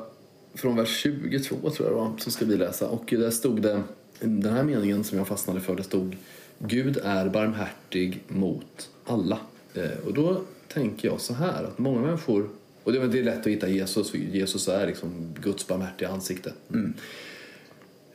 från 0.54 0.76
vers 0.76 0.88
22 0.98 1.56
tror 1.70 1.72
jag 1.88 1.90
det 1.90 1.94
var, 2.00 2.12
så 2.18 2.30
ska 2.30 2.44
vi 2.44 2.56
läsa. 2.56 2.88
Och 2.88 3.04
där 3.06 3.30
stod 3.30 3.62
det, 3.62 3.82
den 4.22 4.52
här 4.52 4.62
meningen 4.62 5.04
som 5.04 5.18
jag 5.18 5.28
fastnade 5.28 5.60
för, 5.60 5.76
det 5.76 5.82
stod 5.82 6.16
Gud 6.58 6.98
är 7.04 7.28
barmhärtig 7.28 8.22
mot 8.28 8.90
alla. 9.04 9.38
Eh, 9.74 10.06
och 10.06 10.14
då 10.14 10.42
tänker 10.68 11.08
jag 11.08 11.20
så 11.20 11.34
här 11.34 11.64
att 11.64 11.78
många 11.78 12.00
människor, 12.00 12.48
och 12.82 12.92
det 12.92 12.98
är, 12.98 13.22
lätt 13.22 13.40
att 13.40 13.46
hitta 13.46 13.68
Jesus, 13.68 14.10
för 14.10 14.18
Jesus 14.18 14.68
är 14.68 14.86
liksom 14.86 15.34
Guds 15.42 15.66
barmhärtiga 15.66 16.08
ansikte. 16.08 16.52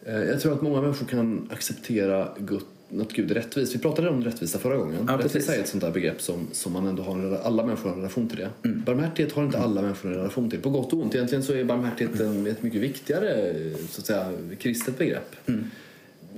Eh, 0.05 0.23
Jag 0.23 0.41
tror 0.41 0.53
att 0.53 0.61
många 0.61 0.81
människor 0.81 1.05
kan 1.05 1.49
acceptera 1.51 2.29
Gud, 2.37 2.61
att 3.01 3.13
Gud 3.13 3.31
är 3.31 3.35
rättvis. 3.35 3.75
Vi 3.75 3.79
pratade 3.79 4.09
om 4.09 4.23
rättvisa 4.23 4.59
förra 4.59 4.77
gången. 4.77 5.05
Ja, 5.07 5.17
rättvisa 5.17 5.55
är 5.55 5.59
ett 5.59 5.67
sånt 5.67 5.83
där 5.83 5.91
begrepp 5.91 6.21
som, 6.21 6.47
som 6.51 6.73
man 6.73 6.87
ändå 6.87 7.03
har 7.03 7.13
en, 7.13 7.37
alla 7.37 7.65
människor 7.65 7.89
har 7.89 7.95
en 7.95 8.01
relation 8.01 8.29
till 8.29 8.37
det. 8.37 8.49
Mm. 8.69 8.83
Barmhärtighet 8.83 9.31
har 9.31 9.43
inte 9.43 9.59
alla 9.59 9.81
människor 9.81 10.09
en 10.09 10.15
relation 10.17 10.49
till. 10.49 10.61
På 10.61 10.69
gott 10.69 10.93
och 10.93 10.99
ont. 10.99 11.15
Egentligen 11.15 11.43
så 11.43 11.53
är 11.53 11.63
barmhärtighet 11.63 12.19
en, 12.19 12.47
ett 12.47 12.63
mycket 12.63 12.81
viktigare 12.81 13.53
så 13.89 14.01
att 14.01 14.05
säga, 14.05 14.31
kristet 14.59 14.97
begrepp. 14.97 15.35
Mm. 15.45 15.65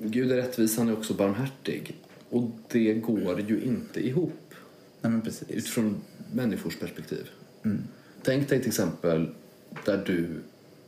Gud 0.03 0.31
är 0.31 0.35
rättvis, 0.35 0.77
han 0.77 0.89
är 0.89 0.93
också 0.93 1.13
barmhärtig. 1.13 1.95
Och 2.29 2.51
det 2.67 2.93
går 2.93 3.41
ju 3.41 3.61
inte 3.61 4.07
ihop 4.07 4.53
Nej 5.01 5.21
utifrån 5.47 6.01
människors 6.33 6.77
perspektiv. 6.79 7.29
Mm. 7.65 7.81
Tänk 8.23 8.49
dig 8.49 8.59
till 8.59 8.67
exempel 8.67 9.29
där 9.85 10.03
du 10.05 10.27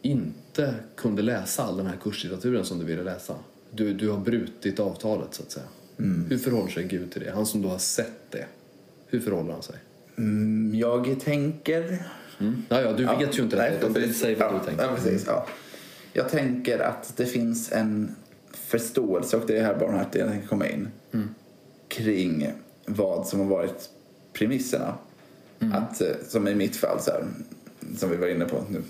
inte 0.01 0.75
kunde 0.95 1.21
läsa 1.21 1.63
all 1.63 1.77
den 1.77 1.85
här 1.85 1.97
kurslitteraturen 2.03 2.65
som 2.65 2.79
du 2.79 2.85
ville 2.85 3.03
läsa. 3.03 3.35
Du, 3.71 3.93
du 3.93 4.09
har 4.09 4.19
brutit 4.19 4.79
avtalet 4.79 5.33
så 5.33 5.43
att 5.43 5.51
säga. 5.51 5.65
Mm. 5.99 6.25
Hur 6.29 6.37
förhåller 6.37 6.69
sig 6.69 6.83
Gud 6.83 7.11
till 7.11 7.21
det? 7.21 7.31
Han 7.31 7.45
som 7.45 7.61
då 7.61 7.69
har 7.69 7.77
sett 7.77 8.31
det. 8.31 8.45
Hur 9.07 9.19
förhåller 9.19 9.53
han 9.53 9.63
sig? 9.63 9.75
Mm, 10.17 10.75
jag 10.75 11.19
tänker... 11.19 12.03
Ja, 12.69 12.81
ja, 12.81 12.93
du 12.93 13.03
Ja, 13.03 13.17
vet 13.17 13.39
ju 13.39 13.43
inte 13.43 13.57
nej, 13.57 13.79
det. 13.93 14.13
Säg 14.13 14.35
vad 14.35 14.47
ja, 14.47 14.59
du 14.59 14.65
tänker. 14.65 14.83
Ja, 14.83 14.95
precis, 14.95 15.23
ja. 15.27 15.47
Jag 16.13 16.29
tänker 16.29 16.79
att 16.79 17.17
det 17.17 17.25
finns 17.25 17.71
en 17.71 18.15
förståelse, 18.53 19.37
och 19.37 19.43
det 19.47 19.57
är 19.57 19.63
här 19.63 19.75
barmhärtigheten 19.79 20.31
tänker 20.33 20.47
komma 20.47 20.67
in, 20.67 20.87
Mm. 21.13 21.29
kring 21.87 22.51
vad 22.85 23.27
som 23.27 23.39
har 23.39 23.47
varit 23.47 23.89
premisserna. 24.33 24.95
Mm. 25.59 25.73
Att, 25.73 26.01
eh, 26.01 26.07
som 26.27 26.47
i 26.47 26.55
mitt 26.55 26.75
fall, 26.75 26.99
så 27.01 27.11
här, 27.11 27.23
som 27.97 28.09
vi 28.09 28.15
var 28.17 28.27
inne 28.27 28.45
på, 28.45 28.63
nu 28.69 28.81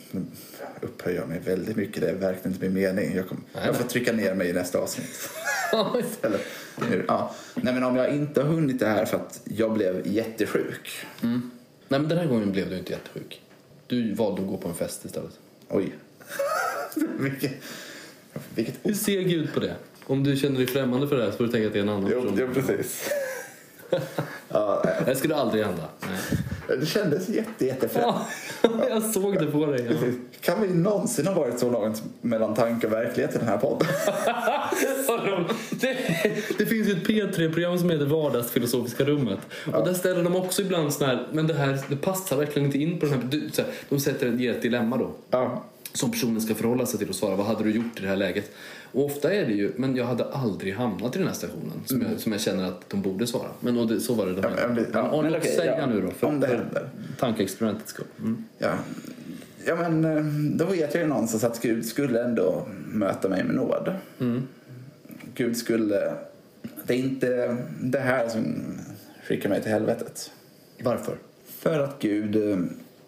upphöjer 0.82 1.20
jag 1.20 1.30
mig 1.30 1.40
väldigt 1.40 1.76
mycket, 1.76 2.02
det 2.02 2.10
är 2.10 2.14
verkligen 2.16 2.52
inte 2.54 2.66
min 2.70 2.74
mening. 2.74 3.16
Jag, 3.16 3.28
kom, 3.28 3.44
jag 3.66 3.76
får 3.76 3.84
trycka 3.84 4.12
ner 4.14 4.36
mig 4.36 4.50
i 4.50 4.54
nästa 4.54 4.80
avsnitt. 4.80 5.30
Eller, 6.22 6.40
nu, 6.90 7.06
ja. 7.08 7.36
Nej, 7.56 7.74
men 7.74 7.84
om 7.84 7.96
jag 7.96 8.10
inte 8.10 8.42
har 8.42 8.48
hunnit 8.48 8.80
det 8.80 8.88
här 8.88 9.06
för 9.06 9.18
att 9.18 9.42
jag 9.44 9.74
blev 9.74 10.08
jättesjuk. 10.08 11.06
Nej, 11.22 11.40
men 11.88 12.08
den 12.08 12.18
här 12.18 12.26
gången 12.26 12.52
blev 12.52 12.70
du 12.70 12.78
inte 12.78 12.92
jättesjuk. 12.92 13.42
Du 13.88 14.14
valde 14.14 14.42
att 14.42 14.48
gå 14.48 14.58
på 14.58 14.68
en 14.68 14.74
fest 14.76 15.06
istället. 15.06 15.40
Oj. 15.70 15.94
vilket, 17.20 17.52
vilket 18.56 18.76
Hur 18.84 18.94
ser 18.94 19.22
Gud 19.22 19.54
på 19.54 19.60
det? 19.60 19.76
Om 20.08 20.24
du 20.24 20.36
känner 20.36 20.58
dig 20.58 20.68
främmande 20.68 21.08
för 21.08 21.18
det 21.18 21.24
här 21.24 21.32
så 21.32 21.38
får 21.38 21.44
du 21.44 21.52
tänka 21.52 21.68
att 21.68 21.74
det 21.74 21.80
är 21.80 21.84
en 21.84 21.90
annan 21.90 22.12
Jo, 22.14 22.22
person. 22.22 22.50
precis. 22.54 23.10
ja, 24.50 24.82
nej. 24.86 24.94
Det 25.06 25.16
skulle 25.16 25.36
aldrig 25.36 25.64
hända. 25.66 25.84
Nej. 26.02 26.78
Det 26.80 26.86
kändes 26.86 27.30
jätte, 27.30 27.66
jättefränt. 27.66 28.16
Ja, 28.64 28.70
jag 28.90 29.04
såg 29.04 29.34
det 29.40 29.46
på 29.46 29.66
dig. 29.66 29.88
Ja. 29.90 30.08
Kan 30.42 30.62
vi 30.62 30.68
någonsin 30.74 31.28
ha 31.28 31.34
varit 31.34 31.60
så 31.60 31.72
långt 31.72 32.04
mellan 32.22 32.56
tanke 32.56 32.88
och 32.88 32.94
verklighet 32.94 33.36
i 33.36 33.38
den 33.38 33.48
här 33.48 33.58
podden? 33.58 33.88
det, 35.70 35.98
det 36.58 36.66
finns 36.66 36.88
ju 36.88 36.92
ett 36.92 37.08
P3-program 37.08 37.78
som 37.80 37.90
heter 37.90 38.06
Vardagsfilosofiska 38.06 39.04
rummet. 39.04 39.40
Och 39.74 39.86
där 39.86 39.94
ställer 39.94 40.24
de 40.24 40.36
också 40.36 40.62
ibland 40.62 40.94
sån 40.94 41.08
här, 41.08 41.28
men 41.32 41.48
det 41.48 41.54
här 41.54 41.80
det 41.88 41.96
passar 41.96 42.38
verkligen 42.38 42.66
inte 42.66 42.78
in 42.78 43.00
på 43.00 43.06
den 43.06 43.16
här... 43.16 43.22
du- 43.30 43.50
Så 43.54 43.62
här 43.62 43.72
de 43.90 44.00
sätter, 44.00 44.28
ger 44.32 44.52
ett 44.52 44.62
dilemma 44.62 44.98
då. 44.98 45.12
Ja. 45.30 45.64
Som 45.94 46.12
personen 46.12 46.42
ska 46.42 46.56
förhålla 46.56 46.86
sig 46.86 47.00
till 47.00 47.10
och 47.10 47.16
svara. 47.16 47.36
Vad 47.36 47.46
hade 47.46 47.64
du 47.64 47.72
gjort 47.72 48.00
i 48.00 48.02
det 48.02 48.08
här 48.08 48.16
läget? 48.16 48.52
Och 48.92 49.06
ofta 49.06 49.34
är 49.34 49.46
det 49.46 49.54
ju, 49.54 49.72
men 49.76 49.96
jag 49.96 50.06
hade 50.06 50.26
aldrig 50.26 50.74
hamnat 50.76 51.16
i 51.16 51.20
den 51.20 51.28
här 51.28 51.36
stationen. 51.36 51.72
Som, 51.86 52.02
jag, 52.02 52.20
som 52.20 52.32
jag 52.32 52.42
känner 52.42 52.64
att 52.68 52.90
de 52.90 53.02
borde 53.02 53.28
svara. 53.28 53.48
Men 53.60 53.78
och 53.78 53.88
det, 53.88 54.00
så 54.00 54.14
var 54.14 54.26
det 54.26 54.34
de 54.34 54.42
Ja, 54.44 54.50
men- 54.68 54.76
men, 54.76 54.86
ja, 54.94 55.22
men 55.22 55.32
låt 55.32 55.42
okej, 55.42 55.56
säga 55.56 55.78
ja. 55.78 55.86
nu 55.86 56.02
då. 56.02 56.12
För, 56.12 56.28
Om 56.28 56.40
det 56.40 56.48
händer. 56.48 56.90
Tankeexperimentets 57.20 57.90
skull. 57.90 58.06
Mm. 58.20 58.44
Ja. 58.58 58.74
ja, 59.66 59.76
men 59.76 60.06
eh, 60.06 60.24
då 60.58 60.66
vet 60.66 60.94
jag 60.94 61.04
ju 61.04 61.10
någonstans 61.10 61.44
att 61.44 61.62
Gud 61.62 61.86
skulle 61.86 62.24
ändå 62.24 62.68
möta 62.94 63.30
mig 63.30 63.44
med 63.44 63.56
nåd. 63.56 63.94
Gud 65.36 65.58
skulle... 65.58 66.14
Det 66.88 66.94
är 66.94 66.98
inte 66.98 67.58
det 67.82 68.00
här 68.00 68.30
som 68.30 68.56
skickar 69.28 69.50
mig 69.50 69.62
till 69.62 69.72
helvetet. 69.72 70.32
Varför? 70.84 71.16
För 71.60 71.80
att 71.80 72.00
Gud 72.00 72.36
eh, 72.52 72.58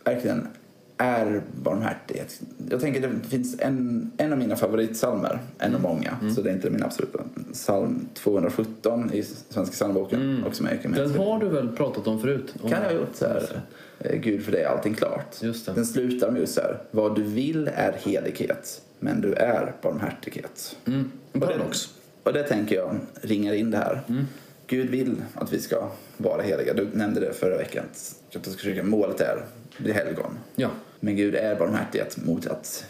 verkligen 0.04 0.48
är 0.98 1.42
barmhärtighet. 1.64 2.42
Jag 2.70 2.82
tänker 2.82 3.02
det 3.02 3.28
finns 3.30 3.60
en, 3.60 4.12
en 4.18 4.32
av 4.32 4.38
mina 4.40 4.56
favoritsalmer, 4.56 5.40
en 5.60 5.76
av 5.76 5.82
många, 5.82 6.18
så 6.36 6.42
det 6.42 6.50
är 6.50 6.54
inte 6.54 6.70
min 6.70 6.84
absoluta. 6.84 7.20
Psalm 7.54 8.08
217 8.14 9.14
i 9.14 9.24
Svenska 9.24 9.74
psalmboken. 9.74 10.44
Också 10.48 10.64
med, 10.64 10.80
med 10.90 11.00
Den 11.00 11.16
har 11.16 11.40
du 11.40 11.50
väl 11.50 11.70
pratat 11.76 12.08
om 12.08 12.22
förut? 12.22 12.56
Om- 12.62 12.70
kan 12.70 12.82
jag 12.84 12.90
ha 12.90 12.96
gjort 12.96 13.16
så 13.16 13.26
här. 13.26 13.62
eh, 14.00 14.16
Gud 14.20 14.44
för 14.44 14.52
dig 14.52 14.62
är 14.64 14.68
allting 14.68 14.94
klart. 14.94 15.36
Just 15.42 15.66
det. 15.66 15.74
Den 15.74 15.86
slutar 15.86 16.32
med 16.32 16.40
just 16.42 16.54
så 16.54 16.62
här. 16.62 16.78
Vad 16.92 17.16
du 17.16 17.24
vill 17.24 17.70
är 17.76 17.92
helighet, 18.04 18.82
men 19.00 19.22
du 19.22 19.34
är 19.34 19.74
barmhärtighet. 19.82 20.76
Mm. 20.86 21.12
En 21.34 21.42
Och 21.44 21.48
det, 21.48 21.60
och 22.24 22.34
det 22.34 22.44
tänker 22.44 22.76
jag 22.76 22.96
ringar 23.22 23.54
in 23.54 23.72
det 23.72 23.78
här. 23.78 24.02
Mm. 24.10 24.26
Gud 24.74 24.90
vill 24.90 25.24
att 25.34 25.54
vi 25.54 25.60
ska 25.60 25.90
vara 26.18 26.42
heliga. 26.42 26.74
Du 26.74 26.88
nämnde 26.94 27.20
det 27.20 27.34
förra 27.34 27.58
veckan. 27.58 27.86
Kyrkan, 28.58 28.90
målet 28.90 29.22
är 29.22 29.36
att 29.36 29.78
bli 29.78 29.94
helgon. 29.94 30.40
Ja. 30.56 30.70
Men 31.00 31.16
Gud 31.16 31.36
är 31.36 31.56
barmhärtighet 31.56 32.18
mot 32.18 32.48
att 32.48 32.86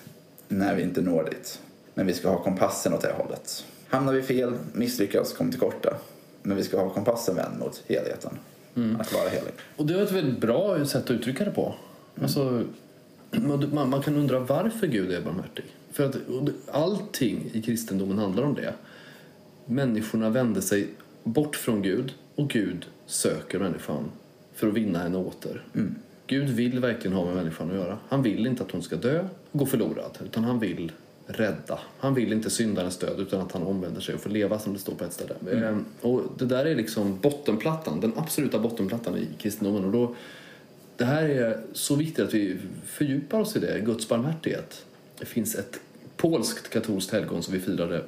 när 0.48 0.75
vi 0.75 0.84
inte 0.84 1.02
når 1.02 1.24
dit. 1.24 1.60
Men 1.94 2.08
vi 2.08 2.13
ska 2.13 2.30
ha 2.30 2.44
kompassen 2.44 2.94
åt 2.94 3.02
det 3.02 3.13
hållet. 3.18 3.66
Hamnar 3.88 4.13
vi 4.13 4.22
fel, 4.22 4.54
misslyckas, 4.74 5.34
kommer 5.34 5.52
till 5.52 5.60
korta. 5.60 5.98
Men 6.42 6.58
vi 6.58 6.63
ska 6.63 6.80
ha 6.80 6.90
kompassen 6.90 7.36
vänd 7.36 7.60
mot 7.60 7.84
heligheten. 7.88 8.38
Mm. 8.75 9.02
Att 9.02 9.13
vara 9.13 9.30
helig. 9.30 9.54
Och 9.75 9.86
det 9.86 9.94
är 9.94 10.04
ett 10.04 10.12
väldigt 10.12 10.42
bra 10.42 10.86
sätt 10.86 11.04
att 11.04 11.12
uttrycka 11.12 11.46
det 11.46 11.52
på. 11.52 11.75
Alltså, 12.22 12.63
man, 13.32 13.90
man, 13.90 14.02
kan 14.02 14.16
undra 14.16 14.40
varför 14.40 14.88
Gud 14.88 15.12
är 15.12 15.22
barmhärtig. 15.22 15.66
För 15.92 16.06
att 16.06 16.16
allting 16.72 17.50
i 17.54 17.62
kristendomen 17.62 18.18
handlar 18.18 18.44
om 18.44 18.56
det. 18.56 18.74
Människorna 19.66 20.30
vände 20.30 20.62
sig 20.62 20.88
bort 21.24 21.56
från 21.56 21.82
Gud 21.82 22.13
och 22.36 22.50
Gud 22.50 22.86
söker 23.06 23.60
människan 23.60 24.12
för 24.53 24.68
att 24.68 24.74
vinna 24.74 25.00
henne 25.00 25.18
åter. 25.18 25.63
Gud 26.27 26.50
vill 26.50 26.80
verkligen 26.80 27.18
ha 27.18 27.25
med 27.25 27.36
människan 27.36 27.70
att 27.70 27.75
göra. 27.75 27.98
Han 28.10 28.24
vill 28.24 28.48
inte 28.48 28.63
att 28.63 28.72
hon 28.72 28.84
ska 28.84 28.96
dö 28.96 29.27
och 29.51 29.60
gå 29.60 29.65
förlorad, 29.65 30.18
utan 30.25 30.44
han 30.44 30.60
vill 30.60 30.92
rädda. 31.27 31.80
Han 32.00 32.13
vill 32.13 32.34
inte 32.34 32.50
syndarens 32.50 32.98
död 32.98 33.20
utan 33.20 33.42
att 33.42 33.51
han 33.51 33.63
omvänder 33.63 34.01
sig 34.01 34.15
och 34.15 34.22
får 34.22 34.30
leva 34.30 34.60
som 34.60 34.74
det 34.74 34.80
står 34.80 34.96
på 34.96 35.03
ett 35.03 35.13
ställe. 35.13 35.36
Ehm, 35.51 35.86
Och 36.01 36.22
det 36.38 36.46
där 36.46 36.65
är 36.65 36.75
liksom 36.75 37.20
bottenplattan, 37.20 38.00
den 38.00 38.13
absoluta 38.15 38.60
bottenplattan 38.60 39.18
i 39.18 39.27
kristendomen. 39.38 39.86
Och 39.86 39.92
då, 39.92 40.15
det 40.98 41.06
här 41.06 41.24
är 41.24 41.62
så 41.74 41.96
viktigt 41.96 42.25
att 42.25 42.34
vi 42.34 42.58
fördjupar 42.86 43.39
oss 43.39 43.56
i 43.56 43.60
det, 43.60 43.80
Guds 43.80 44.10
barmhärtighet. 44.10 44.86
Det 45.20 45.25
finns 45.25 45.56
ett 45.56 45.80
polskt 46.18 46.70
katolskt 46.70 47.12
helgon 47.12 47.44
som 47.44 47.53
vi 47.53 47.60
firade 47.60 48.03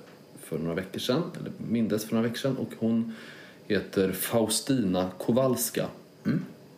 för 0.45 0.57
några 0.57 0.75
veckor 0.75 0.99
sedan, 0.99 1.21
eller 1.39 1.51
mindes 1.57 2.05
för 2.05 2.15
några 2.15 2.27
veckor 2.27 2.39
sedan, 2.39 2.57
och 2.57 2.69
hon 2.79 3.13
heter 3.67 4.11
Faustina 4.11 5.11
Kowalska. 5.19 5.87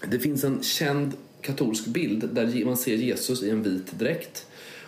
Det 0.10 0.20
finns 0.20 0.44
en 0.44 0.64
känd 0.64 1.14
katolsk 1.42 1.86
bild 1.86 2.30
där 2.32 2.66
man 2.66 2.78
ser 2.78 2.96
Jesus 2.96 3.44
i 3.44 3.50
en 3.50 3.64
vit 3.64 4.00
dräkt 4.00 4.48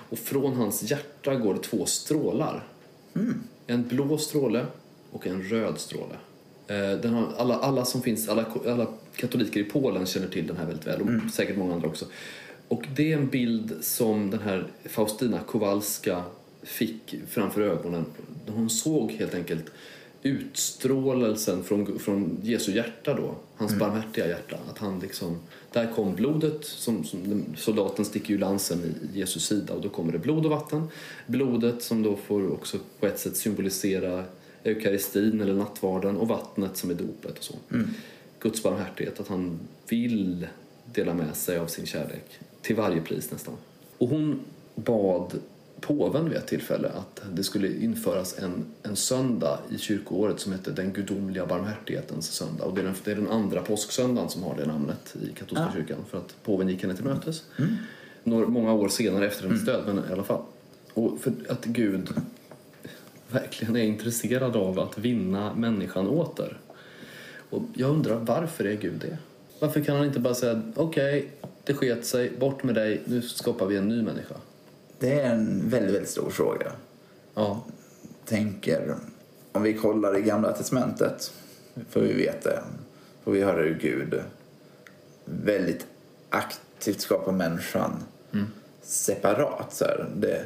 och 0.09 0.19
från 0.19 0.55
hans 0.55 0.91
hjärta 0.91 1.36
går 1.36 1.53
det 1.53 1.59
två 1.59 1.86
strålar. 1.86 2.63
En 3.67 3.88
blå 3.88 4.17
stråle 4.17 4.65
och 5.12 5.27
en 5.27 5.43
röd 5.43 5.79
stråle. 5.79 6.15
Eh, 6.67 7.00
Den 7.01 7.13
har, 7.13 7.33
alla, 7.38 7.55
alla 7.55 7.86
som 7.86 8.01
finns, 8.01 8.29
alla, 8.29 8.45
alla 8.67 8.88
katoliker 9.15 9.59
i 9.59 9.63
Polen 9.63 10.05
känner 10.05 10.27
till 10.27 10.48
den 10.48 10.57
här 10.57 10.65
väldigt 10.65 10.88
väl 10.88 11.01
och 11.01 11.31
säkert 11.31 11.57
många 11.57 11.74
andra 11.74 11.88
också. 11.88 12.05
Och 12.67 12.83
det 12.95 13.12
är 13.12 13.17
en 13.17 13.27
bild 13.27 13.77
som 13.81 14.29
den 14.29 14.39
här 14.39 14.67
Faustina 14.86 15.39
Kowalska 15.39 16.24
fick 16.63 17.16
framför 17.28 17.62
ögonen. 17.62 18.06
Hon 18.48 18.70
såg 18.70 19.12
helt 19.12 19.34
enkelt 19.34 19.66
utstrålelsen 20.24 21.63
från, 21.63 22.00
från 22.00 22.38
Jesu 22.44 22.72
hjärta 22.72 23.13
då, 23.13 23.36
hans 23.56 23.75
barmhärtiga 23.75 24.28
hjärta. 24.28 24.58
Att 24.70 24.78
han 24.78 25.00
liksom, 25.00 25.38
där 25.72 25.92
kom 25.96 26.16
blodet, 26.16 26.66
som, 26.66 27.04
som 27.04 27.46
soldaten 27.58 28.06
sticker 28.06 28.30
ju 28.30 28.38
lansen 28.38 28.96
i 29.13 29.18
Jesus 29.18 29.46
sida 29.46 29.74
och 29.74 29.82
då 29.82 29.89
kommer 29.89 30.12
det 30.12 30.20
blod 30.20 30.46
och 30.46 30.51
vatten. 30.51 30.88
Blodet 31.28 31.84
som 31.84 32.04
då 32.04 32.16
får 32.16 32.51
också 32.54 32.78
på 33.00 33.08
ett 33.08 33.20
sätt 33.20 33.38
symbolisera 33.38 34.24
eukaristin 34.63 35.42
eller 35.42 35.54
nattvarden 35.54 36.18
och 36.18 36.28
vattnet 36.28 36.78
som 36.78 36.89
är 36.89 36.94
dopet 36.94 37.38
och 37.38 37.44
så. 37.44 37.56
Guds 38.39 38.63
barmhärtighet, 38.63 39.20
att 39.20 39.28
han 39.28 39.60
vill 39.88 40.48
dela 40.86 41.13
med 41.13 41.36
sig 41.36 41.58
av 41.58 41.68
sin 41.68 41.86
kärlek 41.86 42.25
till 42.62 42.75
varje 42.75 43.01
pris 43.01 43.32
nästan. 43.32 43.54
Och 43.98 44.08
hon 44.10 44.39
bad 44.75 45.39
påven 45.81 46.29
vid 46.29 46.38
ett 46.38 46.48
tillfälle 46.48 46.89
att 46.89 47.21
det 47.33 47.43
skulle 47.43 47.74
införas 47.74 48.39
en, 48.39 48.65
en 48.83 48.95
söndag 48.95 49.59
i 49.69 49.77
kyrkoåret 49.77 50.39
som 50.39 50.51
heter 50.51 50.71
den 50.71 50.93
gudomliga 50.93 51.45
barmhärtighetens 51.45 52.31
söndag. 52.31 52.65
Och 52.65 52.75
det 52.75 52.81
är 52.81 52.86
den, 52.86 52.95
det 53.03 53.12
är 53.12 53.15
den 53.15 53.27
andra 53.27 53.62
påsksöndagen 53.62 54.29
som 54.29 54.43
har 54.43 54.55
det 54.55 54.65
namnet 54.65 55.15
i 55.21 55.33
katolska 55.33 55.71
kyrkan 55.74 55.98
för 56.09 56.17
att 56.17 56.36
påven 56.43 56.69
gick 56.69 56.81
henne 56.81 56.95
till 56.95 57.05
mötes. 57.05 57.43
Några, 58.24 58.48
många 58.48 58.74
år 58.74 58.89
senare 58.89 59.27
efter 59.27 59.48
hennes 59.48 59.65
död, 59.65 59.83
men 59.86 59.98
i 60.09 60.13
alla 60.13 60.24
fall. 60.24 60.41
Och 60.93 61.19
för 61.19 61.33
att 61.50 61.65
Gud 61.65 62.09
verkligen 63.31 63.75
är 63.75 63.83
intresserad 63.83 64.55
av 64.55 64.79
att 64.79 64.98
vinna 64.98 65.53
människan 65.53 66.07
åter. 66.07 66.57
Och 67.50 67.63
jag 67.74 67.89
undrar, 67.89 68.15
varför 68.15 68.65
är 68.65 68.75
Gud 68.75 69.00
det? 69.01 69.17
Varför 69.59 69.81
kan 69.81 69.95
han 69.95 70.05
inte 70.05 70.19
bara 70.19 70.36
säga 70.36 70.62
okej, 70.75 71.31
det 71.63 71.74
sket 71.74 72.05
sig, 72.05 72.31
bort 72.39 72.63
med 72.63 72.75
dig, 72.75 73.01
nu 73.05 73.21
skapar 73.21 73.65
vi 73.65 73.77
en 73.77 73.88
ny 73.88 74.01
människa? 74.01 74.36
Det 75.00 75.20
är 75.20 75.29
en 75.29 75.70
väldigt, 75.70 75.96
väldigt 75.96 76.10
stor 76.10 76.29
fråga. 76.29 76.72
Ja, 77.34 77.63
Tänker, 78.25 78.96
om 79.51 79.63
vi 79.63 79.74
kollar 79.74 80.18
i 80.18 80.22
Gamla 80.22 80.51
Testamentet, 80.51 81.34
får 81.89 82.01
vi 82.01 82.13
veta, 82.13 82.63
får 83.24 83.32
vi 83.32 83.41
höra 83.41 83.62
hur 83.62 83.79
Gud 83.82 84.22
väldigt 85.25 85.88
aktivt 86.29 87.01
skapar 87.01 87.32
människan 87.32 88.03
separat. 88.82 89.74
Så 89.74 89.86
här. 89.86 90.10
Det, 90.15 90.46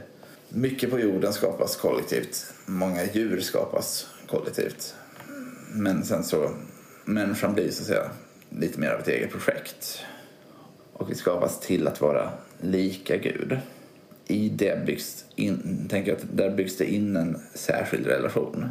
mycket 0.49 0.91
på 0.91 0.99
jorden 0.99 1.33
skapas 1.33 1.75
kollektivt, 1.75 2.53
många 2.65 3.05
djur 3.05 3.39
skapas 3.39 4.07
kollektivt. 4.27 4.95
Men 5.71 6.05
sen 6.05 6.23
så, 6.23 6.49
människan 7.05 7.53
blir 7.53 7.71
så 7.71 7.81
att 7.81 7.87
säga 7.87 8.11
lite 8.49 8.79
mer 8.79 8.89
av 8.89 8.99
ett 8.99 9.07
eget 9.07 9.31
projekt. 9.31 9.99
Och 10.93 11.11
vi 11.11 11.15
skapas 11.15 11.59
till 11.59 11.87
att 11.87 12.01
vara 12.01 12.29
lika 12.61 13.17
Gud. 13.17 13.59
I 14.27 14.49
det 14.49 14.85
byggs 14.85 15.25
in, 15.35 15.87
tänker 15.89 16.11
jag 16.11 16.17
att 16.17 16.37
där 16.37 16.49
byggs 16.49 16.77
det 16.77 16.93
in 16.93 17.15
en 17.15 17.39
särskild 17.53 18.07
relation. 18.07 18.69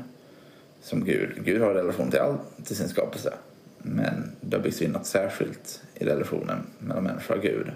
Som 0.82 1.04
Gud, 1.04 1.30
Gud 1.44 1.60
har 1.60 1.70
en 1.70 1.76
relation 1.76 2.10
till 2.10 2.20
all, 2.20 2.38
till 2.64 2.76
sin 2.76 2.88
skapelse. 2.88 3.34
Men 3.78 4.30
det 4.40 4.56
har 4.56 4.62
byggts 4.62 4.82
in 4.82 4.90
något 4.90 5.06
särskilt 5.06 5.82
i 5.94 6.04
relationen 6.04 6.58
mellan 6.78 7.04
människa 7.04 7.34
och 7.34 7.42
Gud. 7.42 7.70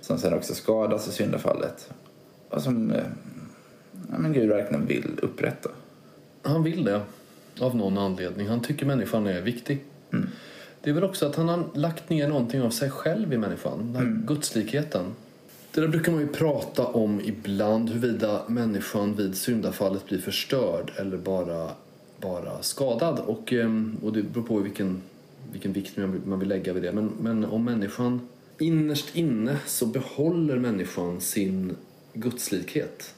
Som 0.00 0.18
sen 0.18 0.34
också 0.34 0.54
skadas 0.54 1.08
i 1.08 1.12
syndafallet. 1.12 1.90
Och 2.48 2.62
som 2.62 2.90
eh, 2.90 3.04
ja, 4.10 4.18
men 4.18 4.32
Gud 4.32 4.48
verkligen 4.48 4.86
vill 4.86 5.18
upprätta. 5.22 5.68
han 6.42 6.62
vill 6.62 6.84
det 6.84 7.02
av 7.60 7.76
någon 7.76 7.98
anledning. 7.98 8.48
Han 8.48 8.62
tycker 8.62 8.86
människan 8.86 9.26
är 9.26 9.40
viktig. 9.40 9.84
Det 10.82 10.90
är 10.90 10.94
väl 10.94 11.04
också 11.04 11.26
att 11.26 11.36
han 11.36 11.48
har 11.48 11.64
lagt 11.74 12.10
ner 12.10 12.28
någonting 12.28 12.62
av 12.62 12.70
sig 12.70 12.90
själv 12.90 13.32
i 13.32 13.38
människan, 13.38 13.92
den 13.92 13.96
här 13.96 14.26
gudslikheten. 14.26 15.04
Det 15.74 15.80
där 15.80 15.88
brukar 15.88 16.12
man 16.12 16.20
ju 16.20 16.26
prata 16.26 16.86
om 16.86 17.20
ibland, 17.20 17.88
huruvida 17.88 18.42
människan 18.48 19.14
vid 19.14 19.36
syndafallet 19.36 20.06
blir 20.06 20.18
förstörd 20.18 20.92
eller 20.96 21.16
bara, 21.16 21.70
bara 22.20 22.62
skadad. 22.62 23.18
Och, 23.18 23.52
ehm, 23.52 23.96
och 24.02 24.12
det 24.12 24.22
beror 24.22 24.44
på 24.44 24.58
vilken, 24.58 25.02
vilken 25.52 25.72
vikt 25.72 25.96
man 26.24 26.38
vill, 26.38 26.48
lägga 26.48 26.72
vid 26.72 26.82
det. 26.82 26.92
Men, 26.92 27.12
men 27.20 27.44
om 27.44 27.64
människan 27.64 28.28
innerst 28.58 29.16
inne 29.16 29.56
så 29.66 29.86
behåller 29.86 30.58
människan 30.58 31.20
sin 31.20 31.76
gudslikhet. 32.12 33.14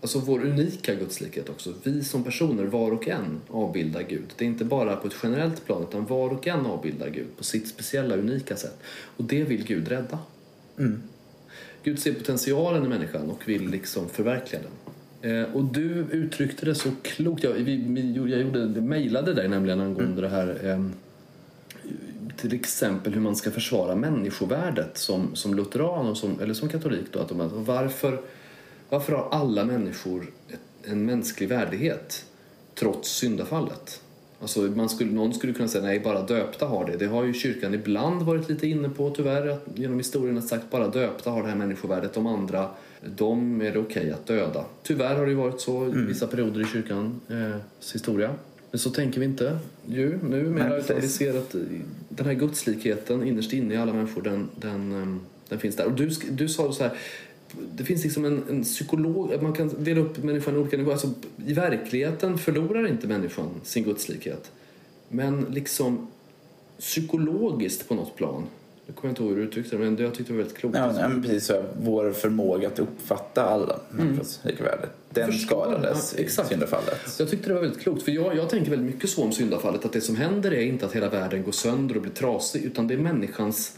alltså 0.00 0.18
vår 0.18 0.44
unika 0.44 0.94
gudslikhet 0.94 1.48
också. 1.48 1.74
Vi 1.82 2.04
som 2.04 2.24
personer, 2.24 2.64
var 2.64 2.90
och 2.90 3.08
en, 3.08 3.40
avbildar 3.48 4.02
Gud. 4.02 4.34
Det 4.36 4.44
är 4.44 4.48
inte 4.48 4.64
bara 4.64 4.96
på 4.96 5.06
ett 5.06 5.16
generellt 5.22 5.64
plan, 5.66 5.82
utan 5.88 6.06
var 6.06 6.30
och 6.30 6.46
en 6.46 6.66
avbildar 6.66 7.08
Gud 7.08 7.36
på 7.36 7.44
sitt 7.44 7.68
speciella, 7.68 8.16
unika 8.16 8.56
sätt. 8.56 8.78
Och 9.16 9.24
det 9.24 9.44
vill 9.44 9.64
Gud 9.64 9.88
rädda. 9.88 10.18
Gud 11.86 11.98
ser 11.98 12.12
potentialen 12.12 12.84
i 12.84 12.88
människan 12.88 13.30
och 13.30 13.48
vill 13.48 13.68
liksom 13.68 14.08
förverkliga 14.08 14.62
den. 14.62 15.30
Eh, 15.30 15.54
och 15.54 15.64
du 15.64 16.06
uttryckte 16.10 16.66
det 16.66 16.74
så 16.74 16.90
klokt. 17.02 17.44
Jag, 17.44 17.52
vi, 17.52 17.76
vi, 17.76 18.12
jag 18.12 18.40
gjorde, 18.40 18.80
mejlade 18.80 19.34
dig 19.34 19.48
nämligen 19.48 19.80
angående 19.80 20.04
mm. 20.04 20.22
det 20.22 20.28
här 20.28 20.70
eh, 20.70 20.86
till 22.36 22.54
exempel 22.54 23.14
hur 23.14 23.20
man 23.20 23.36
ska 23.36 23.50
försvara 23.50 23.94
människovärdet 23.94 24.98
som, 24.98 25.36
som 25.36 25.54
lutheran 25.54 26.06
och 26.06 26.16
som, 26.16 26.40
eller 26.40 26.54
som 26.54 26.68
katolik. 26.68 27.06
Då, 27.12 27.18
att 27.18 27.28
de, 27.28 27.64
varför, 27.64 28.20
varför 28.88 29.12
har 29.12 29.28
alla 29.30 29.64
människor 29.64 30.32
ett, 30.48 30.90
en 30.90 31.06
mänsklig 31.06 31.48
värdighet 31.48 32.24
trots 32.74 33.10
syndafallet? 33.10 34.02
Alltså 34.40 34.60
man 34.60 34.88
skulle, 34.88 35.12
någon 35.12 35.34
skulle 35.34 35.52
kunna 35.52 35.68
säga 35.68 35.84
nej, 35.84 36.00
bara 36.00 36.22
döpta 36.22 36.66
har 36.66 36.84
det. 36.84 36.96
Det 36.96 37.06
har 37.06 37.24
ju 37.24 37.32
kyrkan 37.32 37.74
ibland 37.74 38.22
varit 38.22 38.48
lite 38.48 38.66
inne 38.66 38.88
på 38.88 39.10
tyvärr. 39.10 39.48
Att 39.48 39.64
genom 39.74 39.98
historien 39.98 40.38
att 40.38 40.48
sagt 40.48 40.70
bara 40.70 40.88
döpta 40.88 41.30
har 41.30 41.42
det 41.42 41.48
här 41.48 41.56
människovärdet. 41.56 42.14
De 42.14 42.26
andra, 42.26 42.68
de 43.16 43.60
är 43.60 43.72
det 43.72 43.78
okej 43.78 43.82
okay 43.82 44.10
att 44.10 44.26
döda. 44.26 44.64
Tyvärr 44.82 45.16
har 45.16 45.26
det 45.26 45.34
varit 45.34 45.60
så 45.60 45.86
i 45.86 45.90
vissa 45.90 46.26
perioder 46.26 46.60
i 46.60 46.64
kyrkans 46.64 47.30
eh, 47.30 47.56
historia. 47.92 48.30
Men 48.70 48.78
så 48.78 48.90
tänker 48.90 49.20
vi 49.20 49.26
inte 49.26 49.58
ju 49.86 50.18
numera. 50.22 50.76
Utan 50.76 51.00
vi 51.00 51.08
ser 51.08 51.38
att 51.38 51.54
den 52.08 52.26
här 52.26 52.34
gudslikheten 52.34 53.24
innerst 53.26 53.52
inne 53.52 53.74
i 53.74 53.76
alla 53.76 53.92
människor, 53.92 54.22
den, 54.22 54.48
den, 54.56 54.92
ehm, 54.92 55.20
den 55.48 55.58
finns 55.58 55.76
där. 55.76 55.86
Och 55.86 55.92
du, 55.92 56.10
du 56.30 56.48
sa 56.48 56.72
så 56.72 56.82
här, 56.82 56.92
det 57.74 57.84
finns 57.84 58.04
liksom 58.04 58.24
en, 58.24 58.42
en 58.50 58.64
psykolog, 58.64 59.42
man 59.42 59.52
kan 59.52 59.84
dela 59.84 60.00
upp 60.00 60.22
människan 60.22 60.54
i 60.54 60.58
olika 60.58 60.76
nivåer. 60.76 60.92
Alltså, 60.92 61.10
I 61.46 61.52
verkligheten 61.52 62.38
förlorar 62.38 62.88
inte 62.88 63.06
människan 63.06 63.48
sin 63.64 63.84
gudslikhet. 63.84 64.50
Men 65.08 65.46
liksom 65.50 66.06
psykologiskt 66.78 67.88
på 67.88 67.94
något 67.94 68.16
plan 68.16 68.46
jag 68.86 68.96
kommer 68.96 69.10
inte 69.10 69.22
ihåg 69.22 69.30
hur 69.30 69.36
du 69.36 69.42
uttryckte 69.42 69.76
det, 69.76 69.84
men 69.84 69.96
det 69.96 70.02
jag 70.02 70.14
tyckte 70.14 70.32
var 70.32 70.38
väldigt 70.38 70.56
klokt. 70.56 70.76
Ja, 70.76 70.92
men 71.08 71.22
precis 71.22 71.46
så. 71.46 71.64
Vår 71.80 72.12
förmåga 72.12 72.68
att 72.68 72.78
uppfatta 72.78 73.44
alla 73.44 73.80
människors 73.90 74.38
mm. 74.42 74.52
lika 74.52 74.64
värde, 74.64 74.88
den 75.10 75.32
Förstår, 75.32 75.62
skadades 75.62 76.14
ja, 76.16 76.22
exakt. 76.22 76.48
i 76.48 76.50
syndafallet. 76.50 77.16
Jag 77.18 77.30
tyckte 77.30 77.48
det 77.48 77.54
var 77.54 77.60
väldigt 77.60 77.80
klokt, 77.80 78.02
för 78.02 78.12
jag, 78.12 78.36
jag 78.36 78.50
tänker 78.50 78.70
väldigt 78.70 78.94
mycket 78.94 79.10
så 79.10 79.22
om 79.22 79.32
syndafallet, 79.32 79.84
att 79.84 79.92
det 79.92 80.00
som 80.00 80.16
händer 80.16 80.54
är 80.54 80.60
inte 80.60 80.86
att 80.86 80.92
hela 80.92 81.08
världen 81.08 81.42
går 81.42 81.52
sönder 81.52 81.94
och 81.94 82.02
blir 82.02 82.12
trasig, 82.12 82.64
utan 82.64 82.88
det 82.88 82.94
är 82.94 82.98
människans 82.98 83.72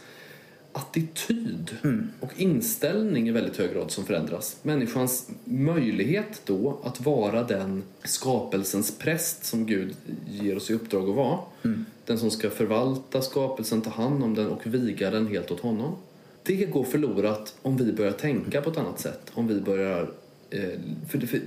attityd 0.78 1.76
mm. 1.84 2.08
och 2.20 2.32
inställning 2.36 3.28
i 3.28 3.32
väldigt 3.32 3.56
hög 3.56 3.72
grad 3.72 3.90
som 3.90 4.04
förändras. 4.04 4.56
Människans 4.62 5.30
möjlighet 5.44 6.42
då 6.44 6.80
att 6.84 7.00
vara 7.00 7.42
den 7.42 7.82
skapelsens 8.04 8.98
präst 8.98 9.44
som 9.44 9.66
Gud 9.66 9.96
ger 10.30 10.56
oss 10.56 10.70
i 10.70 10.74
uppdrag 10.74 11.08
att 11.08 11.16
vara. 11.16 11.38
Mm. 11.64 11.84
Den 12.04 12.18
som 12.18 12.30
ska 12.30 12.50
förvalta 12.50 13.22
skapelsen, 13.22 13.82
ta 13.82 13.90
hand 13.90 14.24
om 14.24 14.34
den 14.34 14.46
och 14.46 14.66
viga 14.66 15.10
den 15.10 15.26
helt 15.26 15.50
åt 15.50 15.60
honom. 15.60 15.96
Det 16.42 16.64
går 16.64 16.84
förlorat 16.84 17.54
om 17.62 17.76
vi 17.76 17.92
börjar 17.92 18.12
tänka 18.12 18.62
på 18.62 18.70
ett 18.70 18.78
annat 18.78 19.00
sätt. 19.00 19.30
Om 19.34 19.48
vi 19.48 19.60
börjar... 19.60 20.10
Eh, 20.50 20.68
för, 21.08 21.18
för 21.18 21.40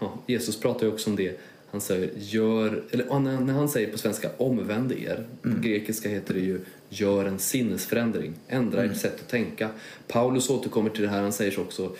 ja, 0.00 0.18
Jesus 0.26 0.60
pratar 0.60 0.86
ju 0.86 0.92
också 0.92 1.10
om 1.10 1.16
det. 1.16 1.40
Han 1.70 1.80
säger 1.80 2.10
gör, 2.16 2.82
eller 2.90 3.18
när 3.40 3.52
han 3.52 3.68
säger 3.68 3.92
på 3.92 3.98
svenska 3.98 4.30
omvänd 4.36 4.92
er. 4.92 5.26
På 5.42 5.48
mm. 5.48 5.62
grekiska 5.62 6.08
heter 6.08 6.34
det 6.34 6.40
ju 6.40 6.60
gör 6.88 7.24
en 7.24 7.38
sinnesförändring. 7.38 8.34
Ändra 8.48 8.80
mm. 8.80 8.92
ert 8.92 8.98
sätt 8.98 9.20
att 9.20 9.28
tänka. 9.28 9.70
Paulus 10.08 10.50
återkommer 10.50 10.90
till 10.90 11.02
det 11.02 11.08
här. 11.08 11.22
Han 11.22 11.32
säger 11.32 11.60
också 11.60 11.96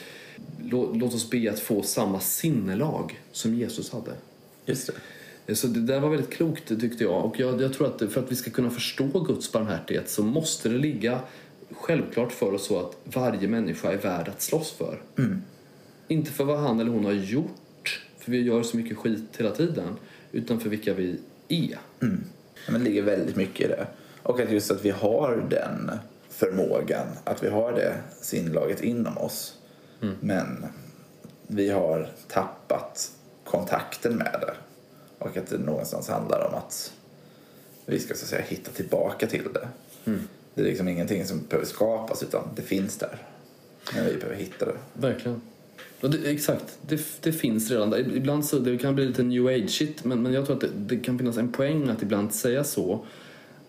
låt, 0.63 1.15
oss 1.15 1.31
be 1.31 1.51
att 1.51 1.61
få 1.61 1.83
samma 1.83 2.21
sinnelag 2.21 3.21
som 3.33 3.55
Jesus 3.55 3.93
hade. 3.93 4.13
Just 4.67 4.91
det. 5.47 5.57
Så 5.57 5.67
det 5.67 5.81
där 5.81 6.01
var 6.01 6.09
väldigt 6.11 6.31
klokt 6.31 6.69
tyckte 6.81 7.05
jag. 7.05 7.25
Och 7.25 7.41
jag, 7.41 7.63
jag 7.63 7.73
tror 7.73 7.87
att 7.87 8.13
för 8.13 8.21
att 8.21 8.33
vi 8.33 8.37
ska 8.37 8.51
kunna 8.51 8.71
förstå 8.71 9.21
Guds 9.21 9.53
barmhärtighet 9.53 10.11
så 10.11 10.23
måste 10.23 10.69
det 10.69 10.79
ligga 10.79 11.21
självklart 11.71 12.33
för 12.33 12.55
oss 12.55 12.67
så 12.67 12.81
att 12.81 12.97
varje 13.05 13.49
människa 13.49 13.93
är 13.93 13.97
värd 13.97 14.29
att 14.29 14.43
slåss 14.43 14.73
för. 14.73 15.01
Mm. 15.19 15.43
Inte 16.09 16.31
för 16.31 16.45
vad 16.45 16.59
han 16.59 16.81
eller 16.81 16.91
hon 16.91 17.05
har 17.05 17.13
gjort, 17.13 18.07
för 18.19 18.31
vi 18.31 18.43
gör 18.43 18.63
så 18.63 18.77
mycket 18.77 18.97
skit 18.97 19.37
hela 19.39 19.51
tiden, 19.51 19.97
utan 20.33 20.61
för 20.61 20.71
vilka 20.71 20.95
vi 20.95 21.19
är. 21.49 21.79
Mm. 22.03 22.25
Men 22.69 22.85
det 22.85 22.91
ligger 22.91 23.03
väldigt 23.03 23.37
mycket 23.37 23.61
i 23.61 23.69
det. 23.69 23.87
Och 24.23 24.41
att 24.41 24.51
just 24.51 24.71
att 24.71 24.85
vi 24.85 24.91
har 24.91 25.47
den 25.51 25.91
förmågan, 26.29 27.07
att 27.25 27.43
vi 27.43 27.49
har 27.49 27.73
det 27.73 27.95
sinnelaget 28.21 28.83
inom 28.83 29.19
oss. 29.19 29.55
Mm. 30.03 30.15
Men 30.21 30.67
vi 31.47 31.71
har 31.71 32.11
tappat 32.29 33.11
kontakten 33.45 34.17
med 34.17 34.37
det. 34.41 34.55
Och 35.19 35.37
att 35.37 35.47
det 35.47 35.59
någonstans 35.59 36.09
handlar 36.09 36.49
om 36.49 36.55
att 36.55 36.93
vi 37.87 37.99
ska 37.99 38.15
så 38.15 38.25
att 38.25 38.29
säga 38.29 38.43
hitta 38.43 38.71
tillbaka 38.71 39.27
till 39.27 39.49
det. 39.55 39.69
Mm. 40.05 40.21
Det 40.55 40.61
är 40.61 40.65
liksom 40.65 40.89
ingenting 40.89 41.25
som 41.25 41.41
behöver 41.49 41.67
skapas 41.67 42.23
utan 42.23 42.43
det 42.57 42.63
finns 42.63 42.97
där. 42.97 43.19
Men 43.95 44.07
vi 44.07 44.15
behöver 44.15 44.37
hitta 44.37 44.65
det. 44.65 44.77
Verkligen. 44.93 45.41
Det, 46.01 46.31
exakt, 46.31 46.79
det, 46.83 47.01
det, 47.21 47.33
finns 47.33 47.71
redan 47.71 47.91
där. 47.91 48.17
Ibland 48.17 48.45
så, 48.45 48.59
det 48.59 48.79
kan 48.79 48.95
bli 48.95 49.07
lite 49.07 49.23
new 49.23 49.47
age 49.47 49.71
shit 49.71 50.05
men, 50.05 50.23
men 50.23 50.33
jag 50.33 50.47
tror 50.47 50.57
att 50.57 50.61
det, 50.61 50.71
det 50.77 50.97
kan 50.97 51.19
finnas 51.19 51.37
en 51.37 51.53
poäng 51.53 51.89
att 51.89 52.03
ibland 52.03 52.35
säga 52.35 52.65
så 52.65 53.07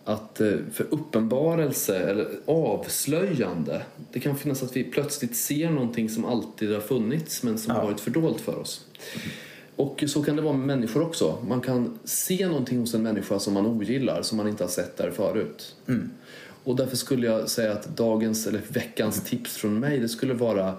att 0.10 0.41
eh, 0.41 0.54
för 0.74 0.86
uppenbarelse 0.89 2.00
eller 2.00 2.28
avslöjande, 2.45 3.82
det 4.12 4.19
kan 4.19 4.38
finnas 4.38 4.63
att 4.63 4.76
vi 4.76 4.84
plötsligt 4.84 5.36
ser 5.36 5.69
någonting 5.69 6.10
som 6.10 6.26
alltid 6.26 6.74
har 6.74 6.82
funnits 6.82 7.43
men 7.43 7.58
som 7.58 7.74
ja. 7.74 7.80
har 7.80 7.88
varit 7.88 8.00
fördolt 8.00 8.41
för 8.41 8.60
oss. 8.60 8.86
Och 9.76 10.04
så 10.08 10.24
kan 10.24 10.36
det 10.36 10.41
vara 10.41 10.54
med 10.54 10.67
människor 10.78 11.02
också. 11.02 11.38
Man 11.48 11.62
kan 11.62 12.00
se 12.04 12.48
någonting 12.48 12.80
hos 12.80 12.93
en 12.93 13.04
människa 13.04 13.39
som 13.39 13.54
man 13.54 13.65
ogillar, 13.65 14.22
som 14.22 14.38
man 14.38 14.48
inte 14.48 14.63
har 14.63 14.69
sett 14.69 14.98
där 14.98 15.12
förut. 15.12 15.76
Mm. 15.88 16.12
Och 16.63 16.76
därför 16.76 16.98
skulle 16.98 17.28
jag 17.28 17.50
säga 17.50 17.72
att 17.72 17.98
dagens, 17.98 18.48
eller 18.48 18.62
veckans 18.67 19.24
tips 19.24 19.58
från 19.58 19.80
mig, 19.80 20.00
det 20.00 20.10
skulle 20.10 20.34
vara 20.34 20.74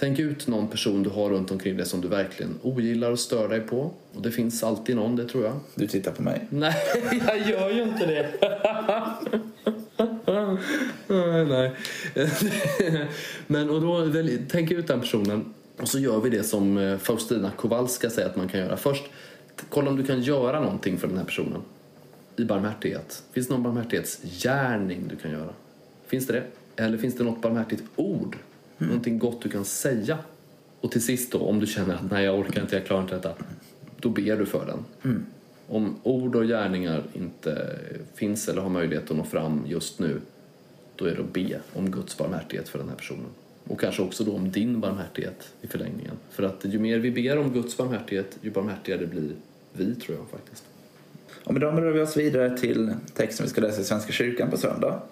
Tänk 0.00 0.18
ut 0.18 0.46
någon 0.46 0.68
person 0.68 1.02
du 1.02 1.10
har 1.10 1.30
runt 1.30 1.50
omkring 1.50 1.76
dig 1.76 1.86
som 1.86 2.00
du 2.00 2.08
verkligen 2.08 2.58
ogillar 2.62 3.10
och 3.10 3.18
stör 3.18 3.48
dig 3.48 3.60
på. 3.60 3.90
Och 4.14 4.22
det 4.22 4.30
finns 4.30 4.62
alltid 4.62 4.96
någon, 4.96 5.16
det 5.16 5.28
tror 5.28 5.44
jag. 5.44 5.60
Du 5.74 5.86
tittar 5.86 6.12
på 6.12 6.22
mig. 6.22 6.46
Nej, 6.50 6.74
jag 7.26 7.48
gör 7.48 7.70
ju 7.70 7.82
inte 7.82 8.06
det. 8.06 8.28
Nej. 11.48 11.72
Men 13.46 13.70
och 13.70 13.80
då 13.80 14.12
tänk 14.48 14.70
ut 14.70 14.86
den 14.86 15.00
personen 15.00 15.54
och 15.80 15.88
så 15.88 15.98
gör 15.98 16.20
vi 16.20 16.30
det 16.30 16.42
som 16.42 16.78
eh, 16.78 16.98
Faustina 16.98 17.50
Kowalska 17.56 18.10
säger 18.10 18.28
att 18.28 18.36
man 18.36 18.48
kan 18.48 18.60
göra. 18.60 18.76
Först, 18.76 19.04
kolla 19.68 19.90
om 19.90 19.96
du 19.96 20.04
kan 20.04 20.22
göra 20.22 20.60
någonting 20.60 20.98
för 20.98 21.08
den 21.08 21.16
här 21.16 21.24
personen 21.24 21.60
i 22.36 22.44
barmhärtighet. 22.44 23.22
Finns 23.32 23.48
det 23.48 23.54
någon 23.54 23.62
barmhärtighetsgärning 23.62 25.08
du 25.08 25.16
kan 25.16 25.30
göra? 25.30 25.52
Finns 26.06 26.26
det 26.26 26.32
det? 26.32 26.44
Eller 26.82 26.98
finns 26.98 27.16
det 27.16 27.24
något 27.24 27.42
barmhärtigt 27.42 27.82
ord 27.96 28.36
Mm. 28.78 28.88
Någonting 28.88 29.18
gott 29.18 29.42
du 29.42 29.48
kan 29.48 29.64
säga. 29.64 30.18
Och 30.80 30.92
till 30.92 31.02
sist 31.02 31.32
då, 31.32 31.38
om 31.38 31.60
du 31.60 31.66
känner 31.66 31.94
att 31.94 32.10
nej 32.10 32.24
jag 32.24 32.38
orkar 32.38 32.60
inte, 32.60 32.76
jag 32.76 32.86
klarar 32.86 33.02
inte 33.02 33.14
detta. 33.14 33.34
Då 34.00 34.08
ber 34.08 34.36
du 34.36 34.46
för 34.46 34.66
den. 34.66 34.84
Mm. 35.04 35.24
Om 35.66 35.96
ord 36.02 36.36
och 36.36 36.46
gärningar 36.46 37.02
inte 37.12 37.78
finns 38.14 38.48
eller 38.48 38.62
har 38.62 38.68
möjlighet 38.68 39.10
att 39.10 39.16
nå 39.16 39.24
fram 39.24 39.64
just 39.66 39.98
nu 39.98 40.20
då 40.98 41.04
är 41.04 41.14
det 41.14 41.20
att 41.20 41.32
be 41.32 41.60
om 41.72 41.90
Guds 41.90 42.18
barmhärtighet 42.18 42.68
för 42.68 42.78
den 42.78 42.88
här 42.88 42.96
personen. 42.96 43.26
Och 43.64 43.80
kanske 43.80 44.02
också 44.02 44.24
då 44.24 44.34
om 44.34 44.50
din 44.50 44.80
barmhärtighet 44.80 45.52
i 45.62 45.66
förlängningen. 45.66 46.14
För 46.30 46.42
att 46.42 46.64
ju 46.64 46.78
mer 46.78 46.98
vi 46.98 47.10
ber 47.10 47.38
om 47.38 47.52
Guds 47.52 47.76
barmhärtighet, 47.76 48.38
ju 48.40 48.50
barmhärtigare 48.50 49.06
blir 49.06 49.32
vi, 49.72 49.94
tror 49.94 50.18
jag 50.18 50.28
faktiskt. 50.28 50.64
Och 51.44 51.52
med 51.52 51.62
dem 51.62 51.80
rör 51.80 51.92
vi 51.92 52.00
oss 52.00 52.16
vidare 52.16 52.58
till 52.58 52.94
texten 53.14 53.46
vi 53.46 53.50
ska 53.50 53.60
läsa 53.60 53.80
i 53.80 53.84
Svenska 53.84 54.12
kyrkan 54.12 54.50
på 54.50 54.56
söndag. 54.56 55.02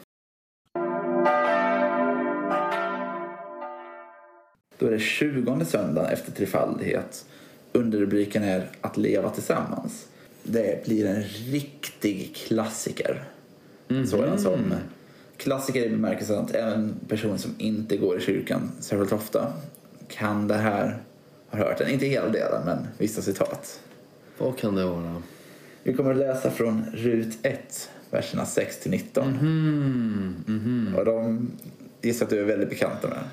Då 4.87 4.93
är 4.93 4.97
det 4.97 5.03
tjugonde 5.03 5.65
söndagen 5.65 6.13
efter 6.13 6.33
trefaldighet. 6.33 7.25
Underrubriken 7.73 8.43
är 8.43 8.69
Att 8.81 8.97
leva 8.97 9.31
tillsammans. 9.31 10.07
Det 10.43 10.85
blir 10.85 11.07
en 11.07 11.23
riktig 11.23 12.37
klassiker. 12.37 13.25
Mm. 13.89 14.07
Sådan 14.07 14.39
som 14.39 14.75
klassiker 15.37 15.85
i 15.85 15.89
bemärkelsen 15.89 16.39
att 16.39 16.55
även 16.55 16.95
personer 17.09 17.37
som 17.37 17.55
inte 17.59 17.97
går 17.97 18.19
i 18.19 18.21
kyrkan 18.21 18.71
särskilt 18.81 19.13
ofta 19.13 19.53
kan 20.09 20.49
det 20.49 20.55
här, 20.55 21.03
har 21.49 21.59
hört 21.59 21.79
den. 21.79 21.91
Inte 21.91 22.07
hela 22.07 22.29
delen, 22.29 22.63
men 22.65 22.79
vissa 22.99 23.23
citat. 23.23 23.81
Vad 24.39 24.59
kan 24.59 24.75
det 24.75 24.85
vara? 24.85 25.23
Vi 25.83 25.95
kommer 25.95 26.11
att 26.11 26.17
läsa 26.17 26.51
från 26.51 26.85
Rut 26.93 27.39
1, 27.43 27.91
verserna 28.11 28.47
6 28.47 28.81
till 28.81 28.91
19. 28.91 29.29
Mm 29.29 29.39
-hmm. 29.39 30.49
Mm 30.49 30.61
-hmm. 30.61 30.99
Och 30.99 31.05
de 31.05 31.51
gissar 32.03 32.25
att 32.25 32.31
du 32.31 32.41
är 32.41 32.45
väldigt 32.45 32.71
bekanta 32.71 33.09
med. 33.09 33.25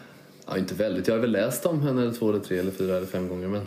Ja, 0.47 0.57
inte 0.57 0.75
väldigt. 0.75 1.07
Jag 1.07 1.15
har 1.15 1.21
väl 1.21 1.31
läst 1.31 1.65
om 1.65 1.81
henne 1.81 2.13
två, 2.13 2.29
eller 2.29 2.39
tre, 2.39 2.57
eller 2.59 2.71
fyra 2.71 2.97
eller 2.97 3.07
fem 3.07 3.29
gånger. 3.29 3.47
Men... 3.47 3.61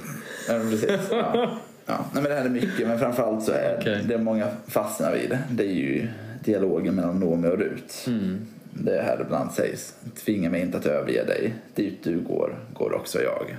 Ja, 0.49 0.61
precis. 0.71 0.91
Ja. 1.11 1.59
Ja. 1.87 2.05
Nej, 2.13 2.23
men 2.23 2.25
det 2.25 2.35
här 2.35 2.45
är 2.45 2.49
mycket, 2.49 2.89
men 2.89 2.99
framförallt 2.99 3.45
så 3.45 3.53
är 3.53 3.79
okay. 3.81 4.03
det 4.03 4.19
många 4.19 4.49
fastnar 4.67 5.15
vid. 5.15 5.39
Det 5.51 5.65
är 5.65 5.73
ju 5.73 6.09
dialogen 6.45 6.95
mellan 6.95 7.21
Noomi 7.21 7.49
och 7.49 7.59
Rut. 7.59 8.05
Mm. 8.07 8.47
Det 8.71 9.03
här 9.03 9.21
ibland 9.21 9.53
sägs, 9.53 9.95
tvinga 10.25 10.51
mig 10.51 10.61
inte 10.61 10.79
att 10.79 10.87
överge 10.87 11.25
dig. 11.25 11.55
Dit 11.75 12.05
du 12.05 12.19
går, 12.21 12.59
går 12.75 12.95
också 12.95 13.23
jag. 13.23 13.57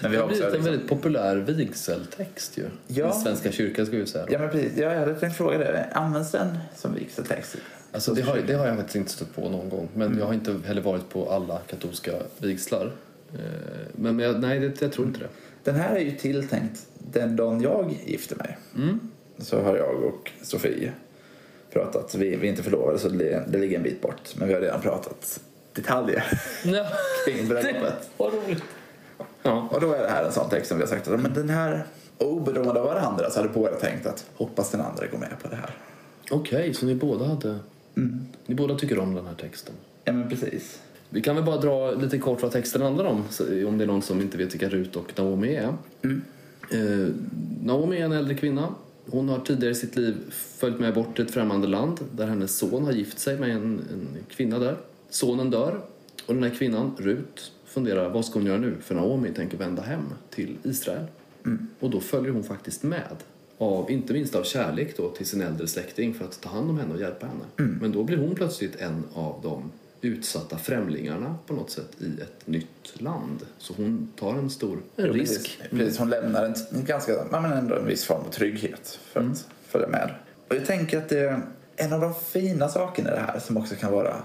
Men 0.00 0.10
vi 0.10 0.16
Det 0.16 0.22
har 0.22 0.28
har 0.28 0.28
blivit 0.28 0.44
också 0.44 0.56
en 0.56 0.62
liksom, 0.62 0.72
väldigt 0.72 0.88
populär 0.88 1.36
vigseltext 1.36 2.58
ju. 2.58 2.64
Ja. 2.86 3.10
I 3.10 3.22
Svenska 3.22 3.52
kyrkan 3.52 3.86
ska 3.86 3.96
vi 3.96 4.06
säga. 4.06 4.26
Ja, 4.30 4.38
men 4.38 4.50
precis. 4.50 4.72
Ja, 4.76 4.92
jag 4.92 5.00
hade 5.00 5.14
tänkt 5.14 5.36
fråga 5.36 5.58
det. 5.58 5.88
Används 5.92 6.30
den 6.30 6.58
som 6.76 6.94
vigseltext? 6.94 7.56
Alltså, 7.96 8.14
det, 8.14 8.22
har, 8.22 8.38
det 8.38 8.54
har 8.54 8.66
jag 8.66 8.76
faktiskt 8.76 8.96
inte 8.96 9.10
stött 9.10 9.34
på 9.34 9.48
någon 9.48 9.68
gång. 9.68 9.88
Men 9.94 10.18
jag 10.18 10.26
har 10.26 10.34
inte 10.34 10.56
heller 10.66 10.82
varit 10.82 11.08
på 11.08 11.30
alla 11.30 11.58
katolska 11.58 12.12
vigslar. 12.38 12.92
Eh, 13.34 13.40
Men, 13.92 14.18
jag, 14.18 14.40
nej, 14.40 14.60
det, 14.60 14.82
jag 14.82 14.92
tror 14.92 15.06
inte 15.06 15.20
det. 15.20 15.28
Den 15.64 15.74
här 15.74 15.96
är 15.96 16.00
ju 16.00 16.10
tilltänkt 16.16 16.86
den 16.98 17.36
dagen 17.36 17.60
jag 17.60 17.94
gifter 18.06 18.36
mig. 18.36 18.58
Mm. 18.76 19.00
Så 19.38 19.60
har 19.60 19.76
jag 19.76 20.02
och 20.04 20.30
Sofie 20.42 20.92
pratat. 21.72 22.14
Vi, 22.14 22.36
vi 22.36 22.46
är 22.46 22.50
inte 22.50 22.62
förlovade 22.62 22.98
så 22.98 23.08
det, 23.08 23.44
det 23.48 23.58
ligger 23.58 23.76
en 23.76 23.82
bit 23.82 24.02
bort. 24.02 24.34
Men 24.36 24.48
vi 24.48 24.54
har 24.54 24.60
redan 24.60 24.80
pratat 24.80 25.40
detaljer 25.72 26.24
Ja. 26.64 26.86
kring 27.26 27.48
bröllopet. 27.48 28.10
Vad 28.16 28.32
roligt. 28.34 28.62
Ja. 29.42 29.68
Och 29.70 29.80
då 29.80 29.92
är 29.92 30.02
det 30.02 30.08
här 30.08 30.24
en 30.24 30.32
sån 30.32 30.50
text 30.50 30.68
som 30.68 30.78
vi 30.78 30.82
har 30.82 30.88
sagt 30.90 31.08
att 31.08 31.20
men 31.20 31.34
den 31.34 31.48
här 31.48 31.86
oberoende 32.18 32.80
av 32.80 32.86
varandra 32.86 33.30
så 33.30 33.38
hade 33.38 33.48
båda 33.52 33.74
tänkt 33.74 34.06
att 34.06 34.26
hoppas 34.34 34.70
den 34.70 34.80
andra 34.80 35.06
går 35.06 35.18
med 35.18 35.32
på 35.42 35.48
det 35.48 35.56
här. 35.56 35.70
Okej, 36.30 36.74
så 36.74 36.86
ni 36.86 36.94
båda 36.94 37.24
hade... 37.24 37.58
Ni 38.46 38.54
båda 38.54 38.74
tycker 38.74 38.98
om 38.98 39.14
den 39.14 39.26
här 39.26 39.34
texten? 39.34 39.74
Ja 40.04 40.12
men 40.12 40.28
precis. 40.28 40.80
Vi 41.10 41.22
kan 41.22 41.36
väl 41.36 41.44
bara 41.44 41.60
dra 41.60 41.90
lite 41.90 42.18
kort 42.18 42.42
vad 42.42 42.52
texten 42.52 42.82
handlar 42.82 43.04
om, 43.04 43.24
om 43.66 43.78
det 43.78 43.84
är 43.84 43.86
någon 43.86 44.02
som 44.02 44.20
inte 44.20 44.38
vet 44.38 44.54
vilka 44.54 44.68
Rut 44.68 44.96
och 44.96 45.12
Naomi 45.18 45.54
är. 45.54 45.74
Eh, 46.70 47.08
Naomi 47.64 47.96
är 47.96 48.04
en 48.04 48.12
äldre 48.12 48.34
kvinna. 48.34 48.74
Hon 49.10 49.28
har 49.28 49.38
tidigare 49.38 49.72
i 49.72 49.74
sitt 49.74 49.96
liv 49.96 50.14
följt 50.30 50.80
med 50.80 50.94
bort 50.94 51.16
till 51.16 51.24
ett 51.24 51.30
främmande 51.30 51.66
land 51.66 52.00
där 52.12 52.26
hennes 52.26 52.58
son 52.58 52.84
har 52.84 52.92
gift 52.92 53.18
sig 53.18 53.38
med 53.38 53.50
en, 53.50 53.62
en 53.64 54.08
kvinna 54.28 54.58
där. 54.58 54.76
Sonen 55.10 55.50
dör 55.50 55.80
och 56.26 56.34
den 56.34 56.42
här 56.42 56.50
kvinnan, 56.50 56.92
Rut, 56.98 57.52
funderar 57.64 58.08
vad 58.08 58.24
ska 58.24 58.38
hon 58.38 58.46
göra 58.46 58.58
nu? 58.58 58.74
För 58.80 58.94
Naomi 58.94 59.32
tänker 59.32 59.56
vända 59.56 59.82
hem 59.82 60.04
till 60.30 60.56
Israel. 60.62 61.04
Och 61.80 61.90
då 61.90 62.00
följer 62.00 62.32
hon 62.32 62.44
faktiskt 62.44 62.82
med. 62.82 63.16
Av, 63.58 63.90
inte 63.90 64.12
minst 64.12 64.34
av 64.34 64.42
kärlek 64.42 64.96
då 64.96 65.10
till 65.10 65.26
sin 65.26 65.40
äldre 65.40 65.66
släkting 65.66 66.14
för 66.14 66.24
att 66.24 66.40
ta 66.40 66.48
hand 66.48 66.70
om 66.70 66.78
henne 66.78 66.94
och 66.94 67.00
hjälpa 67.00 67.26
henne. 67.26 67.70
Men 67.80 67.92
då 67.92 68.04
blir 68.04 68.16
hon 68.16 68.34
plötsligt 68.34 68.76
en 68.76 69.04
av 69.14 69.40
de 69.42 69.72
utsatta 70.00 70.58
främlingarna 70.58 71.36
på 71.46 71.54
något 71.54 71.70
sätt 71.70 71.88
i 71.98 72.20
ett 72.20 72.46
nytt 72.46 72.92
land. 73.00 73.46
Så 73.58 73.74
hon 73.76 74.12
tar 74.16 74.34
en 74.34 74.50
stor 74.50 74.78
en 74.96 75.06
risk. 75.06 75.40
Precis, 75.40 75.70
precis, 75.70 75.98
hon 75.98 76.10
lämnar 76.10 76.44
en, 76.44 76.84
ganska, 76.84 77.12
men 77.30 77.44
ändå 77.44 77.74
en 77.74 77.86
viss 77.86 78.04
form 78.04 78.20
av 78.26 78.30
trygghet 78.30 78.98
för 79.12 79.20
att 79.20 79.46
följa 79.66 79.88
med. 79.88 80.10
Och 80.48 80.56
jag 80.56 80.66
tänker 80.66 80.98
att 80.98 81.08
det 81.08 81.42
en 81.76 81.92
av 81.92 82.00
de 82.00 82.14
fina 82.14 82.68
sakerna 82.68 83.10
i 83.10 83.14
det 83.14 83.20
här 83.20 83.38
som 83.38 83.56
också 83.56 83.74
kan 83.74 83.92
vara 83.92 84.16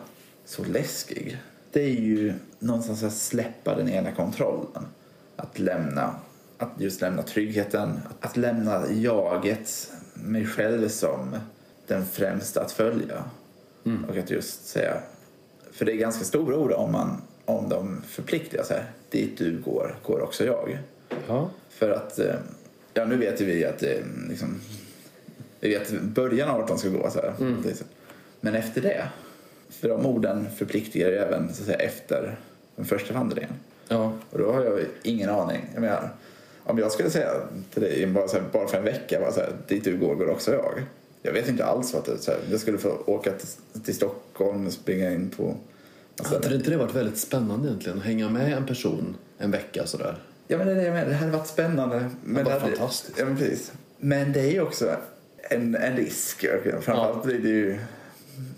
så 0.45 0.63
läskig. 0.63 1.37
Det 1.71 1.83
är 1.83 1.99
ju 1.99 2.33
någonstans 2.59 3.03
att 3.03 3.13
släppa 3.13 3.75
den 3.75 3.89
egna 3.89 4.11
kontrollen. 4.11 4.85
Att 5.35 5.59
lämna, 5.59 6.15
att 6.61 6.81
just 6.81 7.01
lämna 7.01 7.23
tryggheten. 7.23 7.99
Att 8.19 8.37
lämna 8.37 8.91
jaget, 8.91 9.91
mig 10.13 10.45
själv 10.45 10.87
som 10.87 11.35
den 11.87 12.05
främsta 12.05 12.61
att 12.61 12.71
följa. 12.71 13.23
Och 14.09 14.17
att 14.17 14.29
just 14.29 14.67
säga, 14.67 14.97
för 15.71 15.85
det 15.85 15.91
är 15.91 15.95
ganska 15.97 16.23
stora 16.23 16.57
ord 16.57 16.71
om 16.71 16.91
man 16.91 17.21
om 17.45 17.69
de 17.69 18.01
förpliktigar 18.07 18.63
sig. 18.63 18.83
Dit 19.09 19.37
du 19.37 19.57
går, 19.57 19.95
går 20.03 20.21
också 20.21 20.45
jag. 20.45 20.77
Ja. 21.27 21.49
För 21.69 21.89
att, 21.89 22.19
eh, 22.19 22.35
ja 22.93 23.05
nu 23.05 23.17
vet 23.17 23.41
ju 23.41 23.45
vi 23.45 23.65
att 23.65 23.79
det 23.79 24.03
liksom, 24.29 24.61
vi 25.59 25.69
vet 25.69 26.01
början 26.01 26.49
av 26.49 26.59
vart 26.59 26.67
de 26.67 26.77
ska 26.77 26.89
gå 26.89 27.09
så 27.09 27.19
här. 27.21 27.33
Men 28.39 28.55
efter 28.55 28.81
det, 28.81 29.07
för 29.69 29.89
de 29.89 30.05
orden 30.05 30.47
förpliktigar 30.57 31.09
ju 31.09 31.15
även 31.15 31.53
så 31.53 31.61
att 31.61 31.65
säga 31.65 31.77
efter 31.77 32.39
den 32.75 32.85
första 32.85 33.13
vandringen. 33.13 33.53
Ja. 33.87 34.13
Och 34.29 34.39
då 34.39 34.51
har 34.51 34.63
jag 34.63 34.79
ingen 35.03 35.29
aning. 35.29 35.69
Jag 35.73 35.81
menar, 35.81 36.09
om 36.71 36.77
jag 36.77 36.91
skulle 36.91 37.09
säga 37.09 37.31
till 37.73 37.81
dig 37.81 38.07
bara, 38.07 38.27
här, 38.27 38.43
bara 38.51 38.67
för 38.67 38.77
en 38.77 38.83
vecka, 38.83 39.19
bara 39.19 39.31
så 39.31 39.39
här, 39.39 39.53
dit 39.67 39.83
du 39.83 39.97
går, 39.97 40.15
går 40.15 40.29
också 40.29 40.51
jag. 40.51 40.83
Jag 41.21 41.33
vet 41.33 41.49
inte 41.49 41.65
alls 41.65 41.93
vad 41.93 42.05
det 42.05 42.27
här, 42.27 42.37
Jag 42.51 42.59
skulle 42.59 42.77
få 42.77 42.97
åka 43.05 43.31
till, 43.31 43.81
till 43.81 43.95
Stockholm 43.95 44.67
och 44.67 44.73
springa 44.73 45.11
in 45.11 45.29
på... 45.37 45.55
Alltså, 46.19 46.35
Hade 46.35 46.55
inte 46.55 46.69
det 46.69 46.77
varit 46.77 46.95
väldigt 46.95 47.17
spännande 47.17 47.67
egentligen? 47.67 47.97
Att 47.97 48.03
hänga 48.03 48.29
med 48.29 48.53
en 48.53 48.65
person 48.65 49.15
en 49.37 49.51
vecka 49.51 49.87
sådär? 49.87 50.17
Ja, 50.47 50.57
men 50.57 50.67
det 50.67 50.73
är 50.73 50.75
det 50.75 50.83
jag 50.83 50.93
menar. 50.93 51.09
Det 51.09 51.15
hade 51.15 51.31
varit 51.31 51.47
spännande. 51.47 52.09
Men 52.23 52.45
det 52.45 52.51
hade, 52.51 52.61
fantastiskt. 52.61 53.19
Ja, 53.19 53.25
men 53.25 53.37
precis. 53.37 53.71
Men 53.97 54.33
det 54.33 54.39
är 54.39 54.51
ju 54.51 54.61
också 54.61 54.95
en, 55.37 55.75
en 55.75 55.97
risk. 55.97 56.45
Framförallt 56.63 57.23
blir 57.23 57.39
det 57.39 57.49
ju 57.49 57.79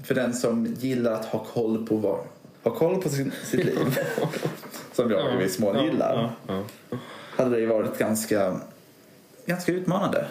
för 0.04 0.15
den 0.15 0.34
som 0.34 0.65
gillar 0.65 1.12
att 1.12 1.26
ha 1.26 1.39
koll 1.54 1.88
på 1.88 1.95
vad, 1.95 2.19
ha 2.63 2.71
koll 2.76 3.02
på 3.02 3.10
sin, 3.10 3.32
sitt 3.43 3.65
liv. 3.65 3.99
som 4.93 5.12
jag 5.12 5.34
i 5.34 5.43
viss 5.43 5.60
mån 5.60 5.86
gillar. 5.86 6.36
Ja, 6.47 6.63
ja. 6.89 6.97
Hade 7.36 7.50
det 7.50 7.60
ju 7.60 7.65
varit 7.65 7.98
ganska, 7.98 8.60
ganska 9.46 9.72
utmanande. 9.72 10.26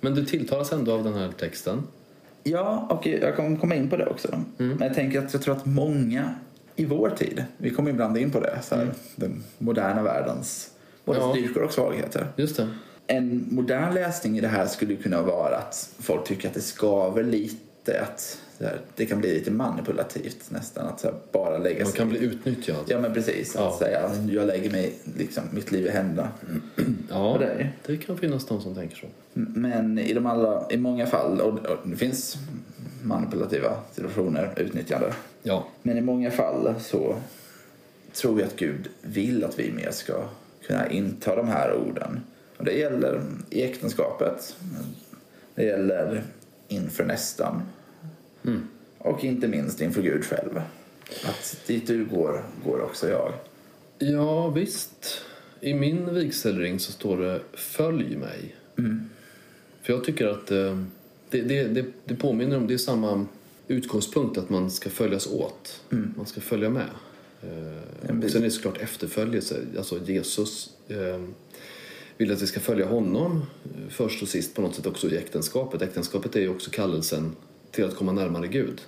Men 0.00 0.14
du 0.14 0.24
tilltalas 0.24 0.72
ändå 0.72 0.92
av 0.92 1.04
den 1.04 1.14
här 1.14 1.32
texten? 1.38 1.82
Ja, 2.42 2.86
och 2.90 3.06
jag 3.06 3.36
kommer 3.36 3.56
komma 3.56 3.74
in 3.74 3.90
på 3.90 3.96
det 3.96 4.06
också. 4.06 4.40
Men 4.56 4.78
jag 4.80 4.94
tänker 4.94 5.18
att 5.18 5.32
jag 5.32 5.42
tror 5.42 5.56
att 5.56 5.66
många 5.66 6.34
i 6.76 6.84
vår 6.84 7.10
tid, 7.10 7.44
vi 7.56 7.70
kommer 7.70 7.90
ibland 7.90 8.18
in 8.18 8.30
på 8.30 8.40
det, 8.40 8.58
så 8.62 8.74
här, 8.74 8.90
den 9.16 9.44
moderna 9.58 10.02
världens 10.02 10.70
både 11.04 11.18
Ja. 11.18 11.30
styrkor 11.32 11.62
och 11.62 11.72
svagheter. 11.72 12.26
Just 12.36 12.56
det. 12.56 12.68
En 13.06 13.46
modern 13.50 13.94
läsning 13.94 14.38
i 14.38 14.40
det 14.40 14.48
här 14.48 14.66
skulle 14.66 14.96
kunna 14.96 15.22
vara 15.22 15.56
att 15.56 15.90
folk 15.98 16.24
tycker 16.24 16.48
att 16.48 16.54
det 16.54 16.60
skaver 16.60 17.22
lite, 17.24 18.00
att 18.02 18.38
här, 18.64 18.80
det 18.96 19.06
kan 19.06 19.18
bli 19.20 19.34
lite 19.34 19.50
manipulativt 19.50 20.50
nästan, 20.50 20.86
att 20.88 21.02
här, 21.02 21.14
bara 21.32 21.58
lägga 21.58 21.82
Man 21.84 21.92
sig 21.92 21.98
kan 21.98 22.08
bli 22.08 22.18
utnyttjad. 22.18 22.76
Ja 22.86 23.00
men 23.00 23.14
precis, 23.14 23.56
att 23.56 23.62
Ja. 23.62 23.78
säga 23.78 24.10
jag 24.30 24.46
lägger 24.46 24.70
mig, 24.70 24.94
liksom, 25.16 25.42
mitt 25.50 25.72
liv 25.72 25.86
i 25.86 25.90
händerna 25.90 26.28
Ja, 27.10 27.36
dig. 27.40 27.72
det 27.86 27.96
kan 27.96 28.18
finnas 28.18 28.46
de 28.46 28.60
som 28.60 28.74
tänker 28.74 28.96
så. 28.96 29.06
Men 29.32 29.98
i, 29.98 30.12
de 30.14 30.26
alla, 30.26 30.66
i 30.70 30.76
många 30.76 31.06
fall, 31.06 31.40
och, 31.40 31.58
och 31.58 31.88
det 31.88 31.96
finns 31.96 32.36
manipulativa 33.02 33.76
situationer, 33.92 34.52
utnyttjande. 34.56 35.12
Ja. 35.42 35.66
Men 35.82 35.98
i 35.98 36.00
många 36.00 36.30
fall 36.30 36.74
så 36.80 37.16
tror 38.12 38.40
jag 38.40 38.46
att 38.46 38.56
Gud 38.56 38.88
vill 39.02 39.44
att 39.44 39.58
vi 39.58 39.72
mer 39.72 39.90
ska 39.90 40.24
kunna 40.66 40.88
inta 40.90 41.36
de 41.36 41.48
här 41.48 41.74
orden. 41.74 42.20
Och 42.56 42.64
det 42.64 42.72
gäller 42.72 43.22
i 43.50 43.62
äktenskapet, 43.62 44.56
det 45.54 45.64
gäller 45.64 46.22
inför 46.68 47.04
nästan 47.04 47.62
och 48.98 49.24
inte 49.24 49.48
minst 49.48 49.80
inför 49.80 50.02
Gud 50.02 50.24
själv. 50.24 50.60
Att 51.24 51.60
dit 51.66 51.86
du 51.86 52.04
går, 52.04 52.44
går 52.64 52.80
också 52.80 53.08
jag. 53.08 53.32
Ja, 53.98 54.50
visst. 54.50 55.22
I 55.60 55.74
min 55.74 56.14
vigselring 56.14 56.78
så 56.78 56.92
står 56.92 57.18
det 57.18 57.40
Följ 57.52 58.16
mig. 58.16 58.54
För 59.82 59.92
jag 59.92 60.04
tycker 60.04 60.26
att 60.26 60.50
eh, 60.50 60.82
det, 61.30 61.40
det, 61.40 61.64
det, 61.64 61.84
det 62.04 62.14
påminner 62.14 62.56
om, 62.56 62.66
det 62.66 62.74
är 62.74 62.78
samma 62.78 63.26
utgångspunkt 63.68 64.38
att 64.38 64.50
man 64.50 64.70
ska 64.70 64.90
följas 64.90 65.26
åt. 65.26 65.80
Man 66.16 66.26
ska 66.26 66.40
följa 66.40 66.70
med. 66.70 66.90
Eh, 67.42 68.18
och 68.24 68.30
sen 68.30 68.40
är 68.40 68.44
det 68.44 68.50
såklart 68.50 68.78
efterföljelse. 68.78 69.56
Alltså 69.78 69.98
Jesus 70.04 70.70
eh, 70.88 71.20
vill 72.16 72.32
att 72.32 72.42
vi 72.42 72.46
ska 72.46 72.60
följa 72.60 72.86
honom 72.86 73.46
först 73.88 74.22
och 74.22 74.28
sist 74.28 74.54
på 74.54 74.62
något 74.62 74.74
sätt 74.74 74.86
också 74.86 75.10
i 75.10 75.16
äktenskapet. 75.16 75.82
Äktenskapet 75.82 76.36
är 76.36 76.40
ju 76.40 76.48
också 76.48 76.70
kallelsen 76.70 77.36
till 77.70 77.84
att 77.84 77.96
komma 77.96 78.12
närmare 78.12 78.46
Gud. 78.46 78.80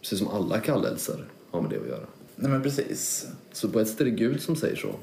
Precis 0.00 0.18
som 0.18 0.28
alla 0.28 0.60
kallelser 0.60 1.24
har 1.50 1.60
med 1.60 1.70
det 1.70 1.80
att 1.80 1.88
göra. 1.88 2.06
Nej 2.36 2.50
men 2.50 2.62
precis. 2.62 3.28
Så 3.52 3.68
på 3.68 3.80
ett 3.80 3.88
sätt 3.88 4.00
är 4.00 4.04
det 4.04 4.10
Gud 4.10 4.42
som 4.42 4.56
säger 4.56 4.76
så. 4.76 4.94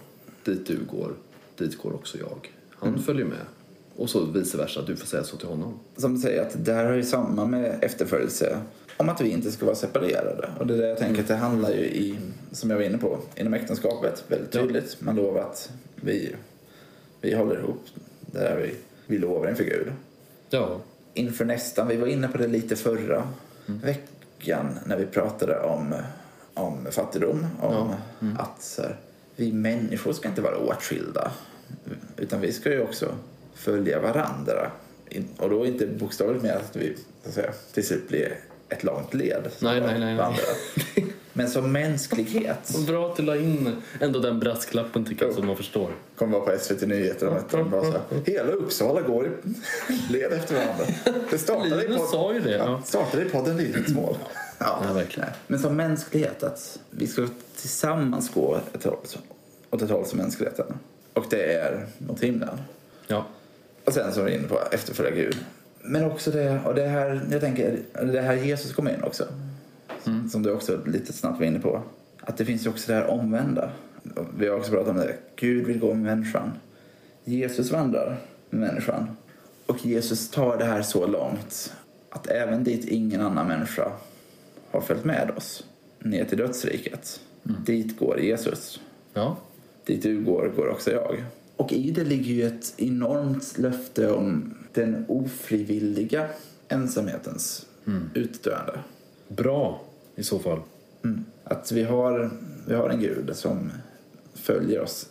Dit 0.44 0.68
du 0.68 0.80
går, 0.92 1.14
dit 1.58 1.78
går 1.78 1.94
också 1.94 2.18
jag. 2.18 2.52
Han 2.70 3.04
följer 3.04 3.26
med. 3.26 3.46
Och 3.96 4.10
så 4.10 4.26
vice 4.26 4.58
versa, 4.58 4.82
du 4.82 4.96
får 4.96 5.08
säga 5.08 5.24
så 5.24 5.38
till 5.38 5.48
honom. 5.48 5.80
Som 5.98 6.16
du 6.16 6.22
säger, 6.22 6.42
att 6.42 6.66
det 6.66 6.74
här 6.74 6.86
har 6.86 6.94
ju 6.94 7.04
samma 7.04 7.46
med 7.46 7.80
efterföljelse 7.82 8.60
om 8.98 9.10
att 9.10 9.22
vi 9.22 9.30
inte 9.30 9.52
ska 9.52 9.66
vara 9.66 9.76
separerade. 9.76 10.50
Och 10.60 10.68
det 10.68 10.74
är 10.74 10.78
det 10.78 10.88
jag 10.88 10.98
tänker 10.98 11.22
att 11.22 11.28
det 11.28 11.36
handlar 11.36 11.70
ju 11.70 11.86
i, 11.86 12.18
som 12.52 12.70
jag 12.70 12.78
var 12.78 12.84
inne 12.84 12.98
på, 12.98 13.20
inom 13.36 13.54
äktenskapet 13.54 14.24
väldigt 14.28 14.52
tydligt. 14.52 14.98
Man 15.00 15.16
lovar 15.16 15.42
att 15.42 15.72
vi, 15.96 16.36
vi 17.22 17.36
håller 17.36 17.60
ihop. 17.60 17.86
Det 18.20 18.40
är 18.40 18.58
vi, 18.58 18.76
vi 19.06 19.18
lovar 19.18 19.50
inför 19.50 19.64
Gud. 19.64 19.88
Ja. 20.50 20.82
Inför 21.18 21.46
nästan, 21.46 21.88
vi 21.88 21.98
var 21.98 22.08
inne 22.08 22.28
på 22.28 22.38
det 22.38 22.48
lite 22.48 22.76
förra 22.76 23.28
Mm. 23.68 23.80
veckan 23.82 24.80
när 24.86 24.98
vi 24.98 25.06
pratade 25.06 25.60
om, 25.60 25.96
om 26.54 26.88
fattigdom. 26.92 27.46
Om 27.62 27.74
Ja. 27.74 27.96
Mm. 28.22 28.38
att 28.38 28.80
här, 28.82 28.96
vi 29.36 29.52
människor 29.54 30.14
ska 30.14 30.30
inte 30.30 30.42
vara 30.42 30.58
åtskilda. 30.58 31.32
Utan 32.18 32.42
vi 32.42 32.54
ska 32.54 32.70
ju 32.72 32.82
också 32.82 33.16
följa 33.56 34.00
varandra. 34.02 34.72
Och 35.38 35.50
då 35.50 35.66
inte 35.66 35.88
bokstavligt 35.88 36.44
med 36.44 36.56
att 36.56 36.76
vi 36.76 36.96
så 37.24 37.30
att 37.30 37.36
säga, 37.36 37.52
till 37.74 37.88
slut 37.88 38.08
blir 38.08 38.40
ett 38.70 38.84
långt 38.84 39.14
led. 39.14 39.48
Nej, 39.60 39.82
nej, 39.82 40.00
nej, 40.00 40.16
nej. 40.16 41.06
Men 41.38 41.50
som 41.50 41.72
mänsklighet 41.72 42.76
bra 42.88 43.10
att 43.12 43.18
du 43.18 43.24
la 43.24 43.36
in 43.36 43.76
ändå 44.02 44.20
den 44.20 44.40
brasklappen 44.40 45.06
tycker 45.06 45.26
jag, 45.26 45.36
så 45.36 45.44
man 45.44 45.58
förstår. 45.58 45.92
kom 46.16 46.32
vara 46.32 46.42
på 46.42 46.60
SVT 46.60 46.82
Nyheter 46.82 47.28
om 47.28 47.38
ett 47.38 47.50
tag. 47.50 47.84
Hela 48.26 48.52
Uppsala 48.52 49.02
går 49.02 49.26
i 49.28 49.30
led 50.14 50.34
efter 50.34 50.56
varandra. 50.56 50.86
Det 51.30 51.38
startade 51.38 51.86
i, 51.86 51.98
sa 52.12 52.34
ju 52.34 52.40
det. 52.40 52.58
Ja. 52.58 52.82
startade 52.86 53.24
i 53.24 53.30
podden 53.30 53.58
Livets 53.58 53.90
mål. 53.90 54.16
Ja, 54.58 54.84
Ja, 54.88 54.94
verkligen. 54.94 55.30
Men 55.48 55.60
som 55.60 55.76
mänsklighet, 55.76 56.44
att 56.44 56.80
vi 56.90 57.08
ska 57.08 57.28
tillsammans 57.56 58.34
gå 58.34 58.60
ett 58.74 58.84
håll, 58.84 58.98
åt 59.70 59.82
ett 59.82 59.90
håll 59.90 60.06
som 60.06 60.20
mänskligheten. 60.20 60.66
Och 61.14 61.26
det 61.30 61.54
är 61.54 61.86
mot 61.98 62.24
himlen. 62.24 62.58
Ja. 63.08 63.26
Och 63.84 63.94
sen 63.94 64.14
så 64.14 64.22
är 64.22 64.26
vi 64.26 64.36
inne 64.36 64.48
på 64.48 64.60
efterfölja 64.72 65.12
Gud. 65.12 65.38
Men 65.82 66.06
också 66.06 66.32
det, 66.32 66.60
och 66.66 66.76
det 66.76 66.88
här, 66.88 67.22
jag 67.32 67.42
tänker, 67.42 67.80
det 68.14 68.22
här 68.22 68.34
Jesus 68.34 68.74
kommer 68.74 68.94
in 68.94 69.04
också. 69.04 69.26
Som 70.30 70.44
du 70.44 70.52
också 70.52 70.80
lite 70.86 71.14
snabbt 71.14 71.40
var 71.40 71.46
inne 71.46 71.60
på. 71.60 71.82
Att 72.22 72.38
det 72.38 72.46
finns 72.46 72.66
ju 72.66 72.70
också 72.70 72.92
det 72.92 72.98
här 72.98 73.08
omvända. 73.08 73.72
Vi 74.38 74.48
har 74.48 74.58
också 74.58 74.72
pratat 74.72 74.90
om 74.90 74.98
det. 74.98 75.16
Gud 75.36 75.66
vill 75.66 75.80
gå 75.80 75.94
med 75.94 76.04
människan. 76.04 76.52
Jesus 77.24 77.72
vandrar 77.72 78.18
med 78.50 78.60
människan. 78.60 79.10
Och 79.66 79.86
Jesus 79.86 80.30
tar 80.30 80.58
det 80.58 80.66
här 80.66 80.82
så 80.82 81.08
långt 81.08 81.74
att 82.10 82.28
även 82.28 82.64
dit 82.64 82.86
ingen 82.86 83.22
annan 83.22 83.48
människa 83.48 83.92
har 84.72 84.82
följt 84.82 85.06
med 85.06 85.32
oss 85.38 85.64
ner 86.00 86.26
till 86.26 86.38
dödsriket. 86.38 87.20
Dit 87.66 88.00
går 88.00 88.20
Jesus. 88.20 88.82
Ja. 89.14 89.38
Dit 89.86 90.04
du 90.04 90.24
går, 90.24 90.52
går 90.56 90.70
också 90.70 90.92
jag. 90.92 91.24
Och 91.56 91.74
i 91.74 91.92
det 91.92 92.04
ligger 92.04 92.34
ju 92.34 92.48
ett 92.48 92.74
enormt 92.78 93.58
löfte 93.58 94.12
om 94.12 94.54
den 94.74 95.06
ofrivilliga 95.08 96.28
ensamhetens 96.68 97.66
utdöende. 98.14 98.80
Bra 99.28 99.82
i 100.18 100.24
så 100.24 100.40
fall. 100.40 100.60
Mm. 101.04 101.26
Att 101.44 101.72
vi 101.72 101.84
har, 101.84 102.30
vi 102.68 102.76
har 102.76 102.90
en 102.90 103.00
Gud 103.00 103.36
som 103.36 103.72
följer 104.34 104.82
oss 104.82 105.10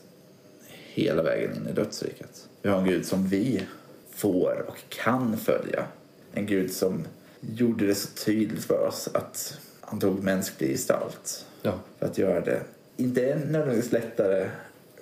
hela 0.69 1.23
vägen 1.23 1.57
in 1.57 1.69
i 1.69 1.73
dödsriket. 1.73 2.49
Vi 2.63 2.69
har 2.69 2.79
en 2.79 2.85
Gud 2.85 3.07
som 3.07 3.27
vi 3.29 3.67
får 4.15 4.65
och 4.69 4.85
kan 4.89 5.37
följa. 5.37 5.85
En 6.33 6.47
Gud 6.47 6.73
som 6.73 7.05
gjorde 7.41 7.87
det 7.87 7.95
så 7.95 8.09
tydligt 8.25 8.65
för 8.65 8.87
oss 8.89 9.09
att 9.15 9.59
han 9.81 10.01
tog 10.01 10.23
mänsklig 10.23 10.71
gestalt 10.71 11.47
Ja. 11.63 11.73
för 11.99 12.07
att 12.07 12.19
göra 12.19 12.41
det, 12.41 12.61
inte 12.97 13.35
nödvändigtvis 13.49 13.93
lättare 13.93 14.51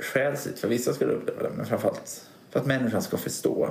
själsligt, 0.00 0.58
för 0.58 0.68
vissa 0.68 0.92
skulle 0.92 1.12
uppleva 1.12 1.42
det, 1.42 1.50
men 1.56 1.66
framförallt 1.66 2.28
för 2.50 2.60
att 2.60 2.66
människan 2.66 3.02
ska 3.02 3.16
förstå 3.16 3.70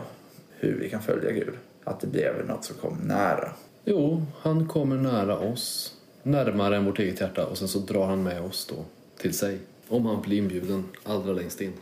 hur 0.50 0.80
vi 0.80 0.90
kan 0.90 1.02
följa 1.02 1.32
Gud. 1.32 1.54
Att 1.84 2.00
det 2.00 2.08
blev 2.08 2.46
något 2.48 2.66
som 2.66 2.76
kom 2.76 2.98
nära. 3.04 3.52
Jo, 3.86 4.26
han 4.42 4.68
kommer 4.68 4.96
nära 4.96 5.40
oss. 5.40 5.94
Närmare 6.24 6.78
än 6.78 6.86
vårt 6.86 7.00
eget 7.00 7.22
hjärta 7.22 7.46
och 7.46 7.58
sen 7.58 7.68
så 7.68 7.80
drar 7.80 8.06
han 8.06 8.24
med 8.24 8.42
oss 8.42 8.66
då 8.70 8.76
till 9.18 9.34
sig. 9.34 9.60
Om 9.88 10.06
han 10.06 10.22
blir 10.22 10.38
inbjuden 10.38 10.84
allra 11.04 11.34
längst 11.34 11.62
in. 11.62 11.74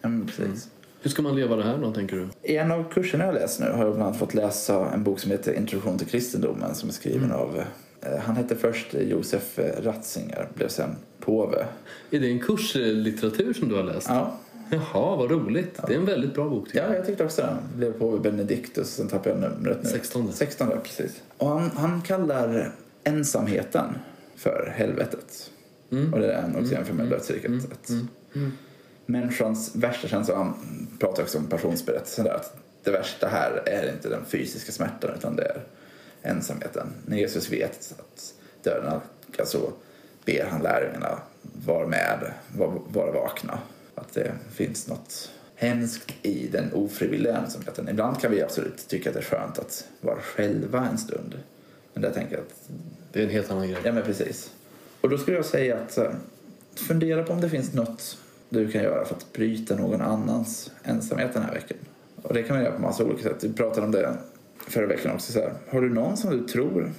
Ja, 0.00 0.10
precis. 0.26 0.68
Hur 1.00 1.10
ska 1.10 1.22
man 1.22 1.36
leva 1.36 1.56
det 1.56 1.62
här 1.62 1.78
då, 1.78 1.92
tänker 1.92 2.16
du? 2.16 2.28
I 2.42 2.56
en 2.56 2.72
av 2.72 2.92
kurserna 2.92 3.24
jag 3.24 3.34
läst 3.34 3.60
nu 3.60 3.66
har 3.66 3.84
jag 3.84 3.94
bland 3.94 4.02
annat 4.02 4.18
fått 4.18 4.34
läsa 4.34 4.90
en 4.90 5.04
bok 5.04 5.20
som 5.20 5.30
heter 5.30 5.54
Introduktion 5.54 5.98
till 5.98 6.06
kristendomen 6.06 6.74
som 6.74 6.88
är 6.88 6.92
skriven 6.92 7.32
av 7.32 7.62
eh, 8.00 8.18
han 8.18 8.36
hette 8.36 8.56
först 8.56 8.94
Josef 8.94 9.58
Ratzinger, 9.58 10.48
blev 10.54 10.68
sen 10.68 10.96
påve. 11.20 11.66
Är 12.10 12.20
det 12.20 12.30
en 12.30 12.40
kurslitteratur 12.40 13.52
som 13.52 13.68
du 13.68 13.74
har 13.74 13.84
läst? 13.84 14.08
Ja, 14.08 14.38
Jaha, 14.70 15.16
vad 15.16 15.30
roligt. 15.30 15.80
Det 15.86 15.94
är 15.94 15.98
en 15.98 16.04
väldigt 16.04 16.34
bra 16.34 16.48
bok 16.48 16.66
tycker 16.66 16.88
ja 16.88 16.94
jag 16.94 17.06
tyckte 17.06 17.24
också 17.24 17.42
den. 17.42 17.56
Blev 17.76 17.92
påve 17.92 18.18
Benedictus, 18.18 18.88
sen 18.88 19.08
tappade 19.08 19.30
jag 19.30 19.52
numret 19.52 19.78
nu. 19.82 19.90
16. 19.90 20.32
16, 20.32 20.68
ja, 20.70 20.76
precis. 20.84 21.22
Och 21.36 21.48
han, 21.48 21.70
han 21.74 22.02
kallar 22.02 22.72
ensamheten 23.06 23.98
för 24.36 24.72
helvetet. 24.76 25.50
Och 26.12 26.20
det 26.20 26.32
är 26.32 26.42
en 26.42 26.56
också 26.56 26.72
jämför 26.72 26.94
med 26.94 27.08
dödsriket. 27.08 27.52
Att 27.72 27.90
Människans 29.06 29.76
värsta 29.76 30.08
känsla, 30.08 30.36
han 30.36 30.54
pratar 31.00 31.22
också 31.22 31.38
om 31.38 31.46
passionsberättelsen 31.46 32.24
där, 32.24 32.34
att 32.34 32.56
det 32.82 32.90
värsta 32.90 33.28
här 33.28 33.62
är 33.66 33.92
inte 33.92 34.08
den 34.08 34.24
fysiska 34.24 34.72
smärtan 34.72 35.10
utan 35.18 35.36
det 35.36 35.44
är 35.44 35.62
ensamheten. 36.22 36.86
När 37.06 37.16
Jesus 37.16 37.52
vet 37.52 37.94
att 37.98 38.34
döden 38.62 39.00
så 39.44 39.72
ber 40.24 40.46
han 40.50 40.62
lärjungarna 40.62 41.18
vara 41.66 41.86
med, 41.86 42.32
vara, 42.56 42.78
vara 42.88 43.12
vakna. 43.12 43.58
Att 43.94 44.14
det 44.14 44.32
finns 44.52 44.88
något 44.88 45.30
hemskt 45.54 46.12
i 46.22 46.48
den 46.48 46.72
ofrivilliga 46.72 47.36
ensamheten. 47.36 47.88
Ibland 47.88 48.20
kan 48.20 48.30
vi 48.30 48.42
absolut 48.42 48.88
tycka 48.88 49.10
att 49.10 49.14
det 49.14 49.20
är 49.20 49.24
skönt 49.24 49.58
att 49.58 49.84
vara 50.00 50.20
själva 50.20 50.88
en 50.88 50.98
stund. 50.98 51.38
Men 51.92 52.02
där 52.02 52.10
tänker 52.10 52.34
jag 52.34 52.42
att 52.42 52.68
Det 53.16 53.22
är 53.22 53.26
en 53.26 53.30
helt 53.32 53.50
annan 53.50 53.68
grej. 53.68 53.78
Ja, 53.84 53.92
men 53.92 54.02
precis. 54.02 54.50
Och 55.00 55.10
då 55.10 55.18
skulle 55.18 55.36
jag 55.36 55.44
säga 55.44 55.76
att 55.76 55.96
här, 55.96 56.14
fundera 56.74 57.22
på 57.22 57.32
om 57.32 57.40
det 57.40 57.50
finns 57.50 57.72
något 57.74 58.18
du 58.48 58.70
kan 58.70 58.82
göra 58.82 59.04
för 59.04 59.14
att 59.14 59.32
bryta 59.32 59.76
någon 59.76 60.00
annans 60.00 60.70
ensamhet 60.82 61.30
den 61.32 61.42
här 61.42 61.54
veckan. 61.54 61.76
Och 62.22 62.34
det 62.34 62.42
kan 62.42 62.56
man 62.56 62.64
göra 62.64 62.74
på 62.74 62.82
massa 62.82 63.04
olika 63.04 63.22
sätt. 63.22 63.44
Vi 63.44 63.52
pratade 63.52 63.86
om 63.86 63.92
det 63.92 64.16
förra 64.68 64.86
veckan 64.86 65.12
också. 65.14 65.32
Så 65.32 65.40
här, 65.40 65.52
har 65.68 65.80
du 65.80 65.90
någon 65.90 66.16
som 66.16 66.30
du 66.30 66.46
tror 66.46 66.92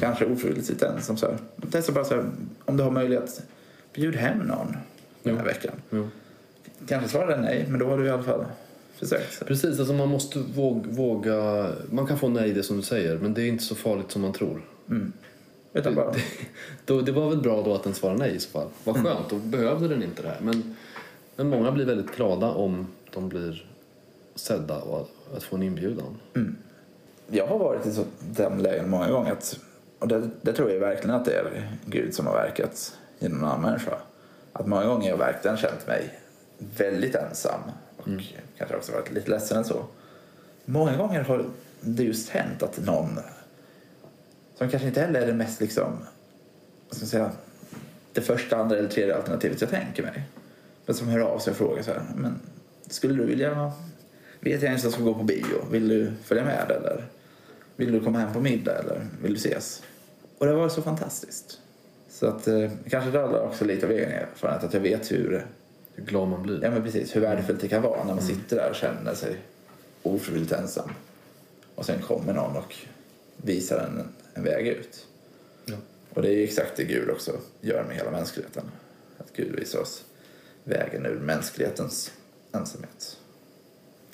kanske 0.00 0.24
ofrivilligt 0.24 0.66
sitter 0.66 0.86
ensam? 0.86 1.16
Så 1.16 1.26
här, 1.26 1.38
testa 1.70 1.92
bara 1.92 2.04
så 2.04 2.14
här, 2.14 2.24
om 2.64 2.76
du 2.76 2.82
har 2.82 2.90
möjlighet, 2.90 3.42
bjud 3.94 4.16
hem 4.16 4.38
någon 4.38 4.76
den 5.22 5.36
här 5.36 5.42
Jo. 5.42 5.46
veckan. 5.46 5.74
Jo. 5.90 6.08
Kanske 6.88 7.08
svarar 7.08 7.28
den 7.28 7.40
nej, 7.40 7.66
men 7.68 7.80
då 7.80 7.86
har 7.86 7.98
du 7.98 8.06
i 8.06 8.10
alla 8.10 8.22
fall 8.22 8.44
försökt. 8.94 9.46
Precis, 9.46 9.78
alltså 9.78 9.94
man 9.94 10.08
måste 10.08 10.38
våga, 10.38 10.90
våga... 10.90 11.70
Man 11.90 12.06
kan 12.06 12.18
få 12.18 12.28
nej 12.28 12.52
det 12.52 12.62
som 12.62 12.76
du 12.76 12.82
säger, 12.82 13.18
men 13.18 13.34
det 13.34 13.42
är 13.42 13.46
inte 13.46 13.64
så 13.64 13.74
farligt 13.74 14.10
som 14.10 14.22
man 14.22 14.32
tror. 14.32 14.60
Utan 15.76 15.94
bara, 15.94 16.14
Då, 16.84 17.00
det 17.00 17.12
var 17.12 17.28
väl 17.28 17.38
bra 17.38 17.62
då 17.62 17.74
att 17.74 17.82
den 17.82 17.94
svarade 17.94 18.18
nej 18.18 18.34
i 18.34 18.38
så 18.40 18.50
fall. 18.50 18.68
Vad 18.84 19.02
skönt, 19.02 19.30
då 19.30 19.36
behövde 19.36 19.88
den 19.88 20.02
inte 20.02 20.22
det 20.22 20.28
här. 20.28 20.40
Men, 20.40 20.76
men 21.36 21.48
många 21.48 21.72
blir 21.72 21.84
väldigt 21.84 22.16
glada 22.16 22.50
om 22.50 22.86
de 23.14 23.28
blir 23.28 23.66
sedda 24.34 24.78
och 24.78 25.00
att, 25.00 25.36
att 25.36 25.42
få 25.42 25.56
en 25.56 25.62
inbjudan. 25.62 26.16
jag 27.30 27.46
har 27.46 27.58
varit 27.58 27.86
i 27.86 27.92
så- 27.92 28.04
den 28.20 28.62
lägen 28.62 28.90
många 28.90 29.10
gånger. 29.10 29.32
Att, 29.32 29.58
och 29.98 30.08
det, 30.08 30.30
det 30.42 30.52
tror 30.52 30.70
jag 30.70 30.80
verkligen 30.80 31.16
att 31.16 31.24
det 31.24 31.32
är 31.32 31.72
Gud 31.86 32.14
som 32.14 32.26
har 32.26 32.34
verkat 32.34 32.94
genom 33.18 33.38
en 33.38 33.44
annan 33.44 33.60
människa. 33.62 33.96
Att 34.52 34.66
många 34.66 34.86
gånger 34.86 35.02
har 35.02 35.08
jag 35.10 35.16
verkligen 35.18 35.56
känt 35.56 35.86
mig 35.86 36.18
väldigt 36.58 37.14
ensam 37.14 37.60
och 37.96 38.08
kanske 38.58 38.76
också 38.76 38.92
varit 38.92 39.12
lite 39.12 39.30
ledsen 39.30 39.58
än 39.58 39.64
så. 39.64 39.84
Många 40.64 40.96
gånger 40.96 41.20
har 41.22 41.44
det 41.80 42.02
just 42.02 42.28
hänt 42.28 42.62
att 42.62 42.78
någon 42.78 43.18
som 44.58 44.68
kanske 44.70 44.88
inte 44.88 45.00
heller 45.00 45.20
är 45.20 45.26
det 45.26 45.32
mest 45.34 45.60
liksom, 45.60 45.92
vad 46.88 46.96
ska 46.96 47.02
jag 47.02 47.10
säga, 47.10 47.30
det 48.12 48.20
första, 48.20 48.56
andra 48.56 48.78
eller 48.78 48.88
tredje 48.88 49.16
alternativet 49.16 49.60
jag 49.60 49.70
tänker 49.70 50.02
mig. 50.02 50.22
Men 50.86 50.94
som 50.94 51.08
hör 51.08 51.20
av 51.20 51.38
sig 51.38 51.50
och 51.50 51.56
frågar 51.56 51.82
så 51.82 51.90
här, 51.90 52.02
men 52.16 52.40
skulle 52.86 53.14
du 53.14 53.24
vilja, 53.26 53.72
vet 54.40 54.62
jag 54.62 54.68
ens 54.68 54.84
jag 54.84 54.92
ska 54.92 55.02
gå 55.02 55.14
på 55.14 55.22
bio, 55.24 55.64
vill 55.70 55.88
du 55.88 56.12
följa 56.24 56.44
med 56.44 56.70
eller 56.70 57.04
vill 57.76 57.92
du 57.92 58.00
komma 58.00 58.18
hem 58.18 58.32
på 58.32 58.40
middag 58.40 58.78
eller 58.78 59.06
vill 59.22 59.32
du 59.32 59.38
ses? 59.38 59.82
Och 60.38 60.46
det 60.46 60.52
var 60.52 60.68
så 60.68 60.82
fantastiskt. 60.82 61.60
Så 62.10 62.26
att 62.26 62.48
eh, 62.48 62.70
kanske 62.90 63.18
handlar 63.18 63.40
också 63.40 63.64
lite 63.64 63.86
av 63.86 63.92
egen 63.92 64.10
erfarenhet 64.10 64.64
att 64.64 64.74
jag 64.74 64.80
vet 64.80 65.12
hur, 65.12 65.46
Hur 65.94 66.04
glad 66.04 66.28
man 66.28 66.42
blir. 66.42 66.62
ja 66.62 66.70
men 66.70 66.82
precis, 66.82 67.16
hur 67.16 67.20
värdefullt 67.20 67.60
det 67.60 67.68
kan 67.68 67.82
vara 67.82 68.04
när 68.04 68.14
man 68.14 68.22
sitter 68.24 68.56
där 68.56 68.70
och 68.70 68.76
känner 68.76 69.14
sig 69.14 69.36
ofrivilligt 70.02 70.52
ensam. 70.52 70.90
Och 71.74 71.86
sen 71.86 72.02
kommer 72.02 72.32
någon 72.32 72.56
och 72.56 72.74
visar 73.36 73.78
en, 73.78 74.08
en 74.36 74.42
väg 74.42 74.66
ut. 74.66 75.06
Ja. 75.64 75.74
Och 76.10 76.22
det 76.22 76.28
är 76.28 76.32
ju 76.32 76.44
exakt 76.44 76.76
det 76.76 76.84
Gud 76.84 77.10
också 77.10 77.40
gör 77.60 77.84
med 77.84 77.96
hela 77.96 78.10
mänskligheten. 78.10 78.64
Att 79.18 79.32
Gud 79.36 79.54
visar 79.54 79.80
oss 79.80 80.04
vägen 80.64 81.06
ur 81.06 81.18
mänsklighetens 81.18 82.12
ensamhet. 82.52 83.18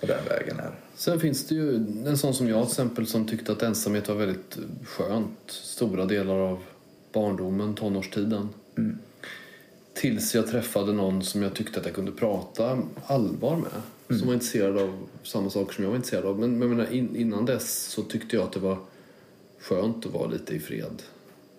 Och 0.00 0.08
den 0.08 0.24
vägen 0.28 0.60
är... 0.60 0.70
Sen 0.94 1.20
finns 1.20 1.46
det 1.46 1.54
ju 1.54 1.74
en 2.06 2.18
sån 2.18 2.34
som 2.34 2.48
jag 2.48 2.64
till 2.64 2.72
exempel 2.72 3.06
som 3.06 3.28
tyckte 3.28 3.52
att 3.52 3.62
ensamhet 3.62 4.08
var 4.08 4.14
väldigt 4.14 4.58
skönt 4.84 5.38
stora 5.46 6.04
delar 6.04 6.34
av 6.34 6.62
barndomen, 7.12 7.74
tonårstiden. 7.74 8.48
Tills 9.94 10.34
jag 10.34 10.46
träffade 10.46 10.92
någon 10.92 11.22
som 11.22 11.42
jag 11.42 11.54
tyckte 11.54 11.80
att 11.80 11.86
jag 11.86 11.94
kunde 11.94 12.12
prata 12.12 12.82
allvar 13.06 13.56
med. 13.56 14.18
Som 14.18 14.26
var 14.26 14.34
intresserad 14.34 14.78
av 14.78 15.06
samma 15.22 15.50
saker 15.50 15.74
som 15.74 15.84
jag 15.84 15.90
var 15.90 15.96
intresserad 15.96 16.24
av. 16.24 16.38
Men, 16.38 16.58
men 16.58 17.16
innan 17.16 17.46
dess 17.46 17.84
så 17.84 18.02
tyckte 18.02 18.36
jag 18.36 18.44
att 18.44 18.52
det 18.52 18.60
var 18.60 18.78
skönt 19.62 20.06
att 20.06 20.12
vara 20.12 20.26
lite 20.26 20.54
i 20.54 20.58
fred. 20.58 21.02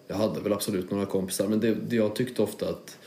Jag 0.08 0.16
hade 0.16 0.40
väl 0.40 0.54
absolut 0.54 0.92
några 0.92 1.06
kompisar 1.06 1.48
men 1.48 1.60
det, 1.60 1.76
det 1.90 1.96
jag 1.96 2.16
tyckte 2.16 2.42
ofta 2.42 2.70
att 2.70 2.98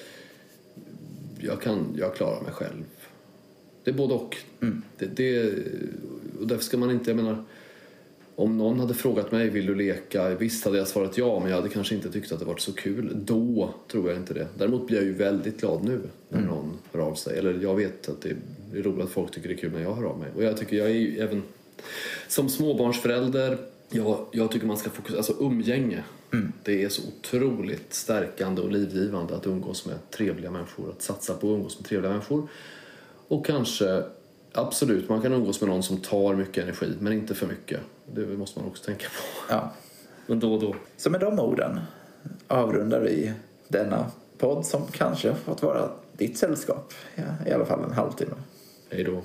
jag 1.41 1.61
kan, 1.61 1.95
jag 1.99 2.15
klarar 2.15 2.43
mig 2.43 2.53
själv. 2.53 2.85
Det 3.85 3.91
är 3.91 3.95
både 3.95 4.15
och. 4.15 4.37
Det, 4.99 5.07
det, 5.17 5.55
och 6.41 6.47
därför 6.47 6.65
ska 6.65 6.77
man 6.77 6.91
inte, 6.91 7.11
jag 7.11 7.17
menar, 7.17 7.45
om 8.37 8.59
någon 8.59 8.81
hade 8.81 8.95
frågat 8.95 9.33
mig 9.33 9.49
vill 9.49 9.67
du 9.67 9.75
leka, 9.75 10.35
visst 10.35 10.65
hade 10.65 10.79
jag 10.79 10.89
svarat 10.89 11.19
ja 11.19 11.41
men 11.41 11.49
jag 11.49 11.57
hade 11.57 11.69
kanske 11.69 11.95
inte 11.95 12.13
tyckt 12.13 12.33
att 12.33 12.39
det 12.39 12.45
varit 12.45 12.61
så 12.61 12.73
kul. 12.73 13.11
Då 13.15 13.75
tror 13.91 14.09
jag 14.09 14.19
inte 14.19 14.35
det. 14.35 14.47
Däremot 14.59 14.87
blir 14.87 14.97
jag 14.97 15.07
ju 15.07 15.13
väldigt 15.13 15.61
glad 15.61 15.85
nu 15.85 16.01
när 16.29 16.41
någon 16.41 16.79
hör 16.93 17.01
av 17.01 17.15
sig. 17.15 17.39
Eller 17.39 17.59
jag 17.63 17.75
vet 17.75 18.09
att 18.09 18.21
det 18.23 18.29
är 18.29 18.83
roligt 18.83 19.05
att 19.05 19.11
folk 19.11 19.31
tycker 19.31 19.49
det 19.49 19.55
är 19.55 19.59
kul 19.59 19.73
när 19.73 19.83
jag 19.83 19.95
hör 19.95 20.05
av 20.05 20.19
mig. 20.19 20.29
Och 20.37 20.45
jag 20.45 20.57
tycker 20.57 20.77
jag 20.77 20.87
är 20.87 20.95
ju 20.95 21.19
även 21.19 21.43
som 22.29 22.49
småbarnsförälder, 22.49 23.59
jag, 23.89 24.27
jag 24.33 24.51
tycker 24.51 24.67
man 24.67 24.77
ska 24.77 24.91
fokusera, 24.91 25.19
alltså 25.19 25.35
umgänge. 25.41 26.05
Det 26.63 26.85
är 26.85 26.89
så 26.89 27.03
otroligt 27.09 27.95
stärkande 27.95 28.63
och 28.63 28.73
livgivande 28.73 29.37
att 29.37 29.47
umgås 29.47 29.87
med 29.87 30.11
trevliga 30.11 30.51
människor, 30.51 30.91
att 30.91 31.03
satsa 31.03 31.35
på 31.35 31.47
att 31.47 31.57
umgås 31.57 31.79
med 31.79 31.89
trevliga 31.89 32.11
människor. 32.11 32.49
Och 33.29 33.47
kanske, 33.47 34.03
absolut, 34.53 35.09
man 35.09 35.23
kan 35.23 35.33
umgås 35.33 35.61
med 35.61 35.71
någon 35.71 35.83
som 35.83 35.97
tar 35.97 36.35
mycket 36.35 36.65
energi, 36.65 36.95
men 37.01 37.13
inte 37.13 37.35
för 37.35 37.47
mycket. 37.47 37.81
Det 38.15 38.27
måste 38.27 38.59
man 38.59 38.69
också 38.69 38.85
tänka 38.85 39.05
på. 39.05 39.55
Ja. 39.55 39.73
Men 40.27 40.41
då 40.41 40.55
och 40.55 40.61
då. 40.61 40.77
Så 40.97 41.11
med 41.11 41.21
de 41.21 41.41
orden 41.41 41.81
avrundar 42.49 43.01
vi 43.01 43.33
denna 43.69 44.11
podd 44.39 44.67
som 44.67 44.83
kanske 44.93 45.35
fått 45.35 45.63
vara 45.63 45.91
ditt 46.13 46.39
sällskap 46.39 46.93
ja, 47.15 47.51
i 47.51 47.53
alla 47.53 47.65
fall 47.65 47.85
en 47.85 47.93
halvtimme. 47.93 48.35
Hej 48.91 49.05
då. 49.05 49.23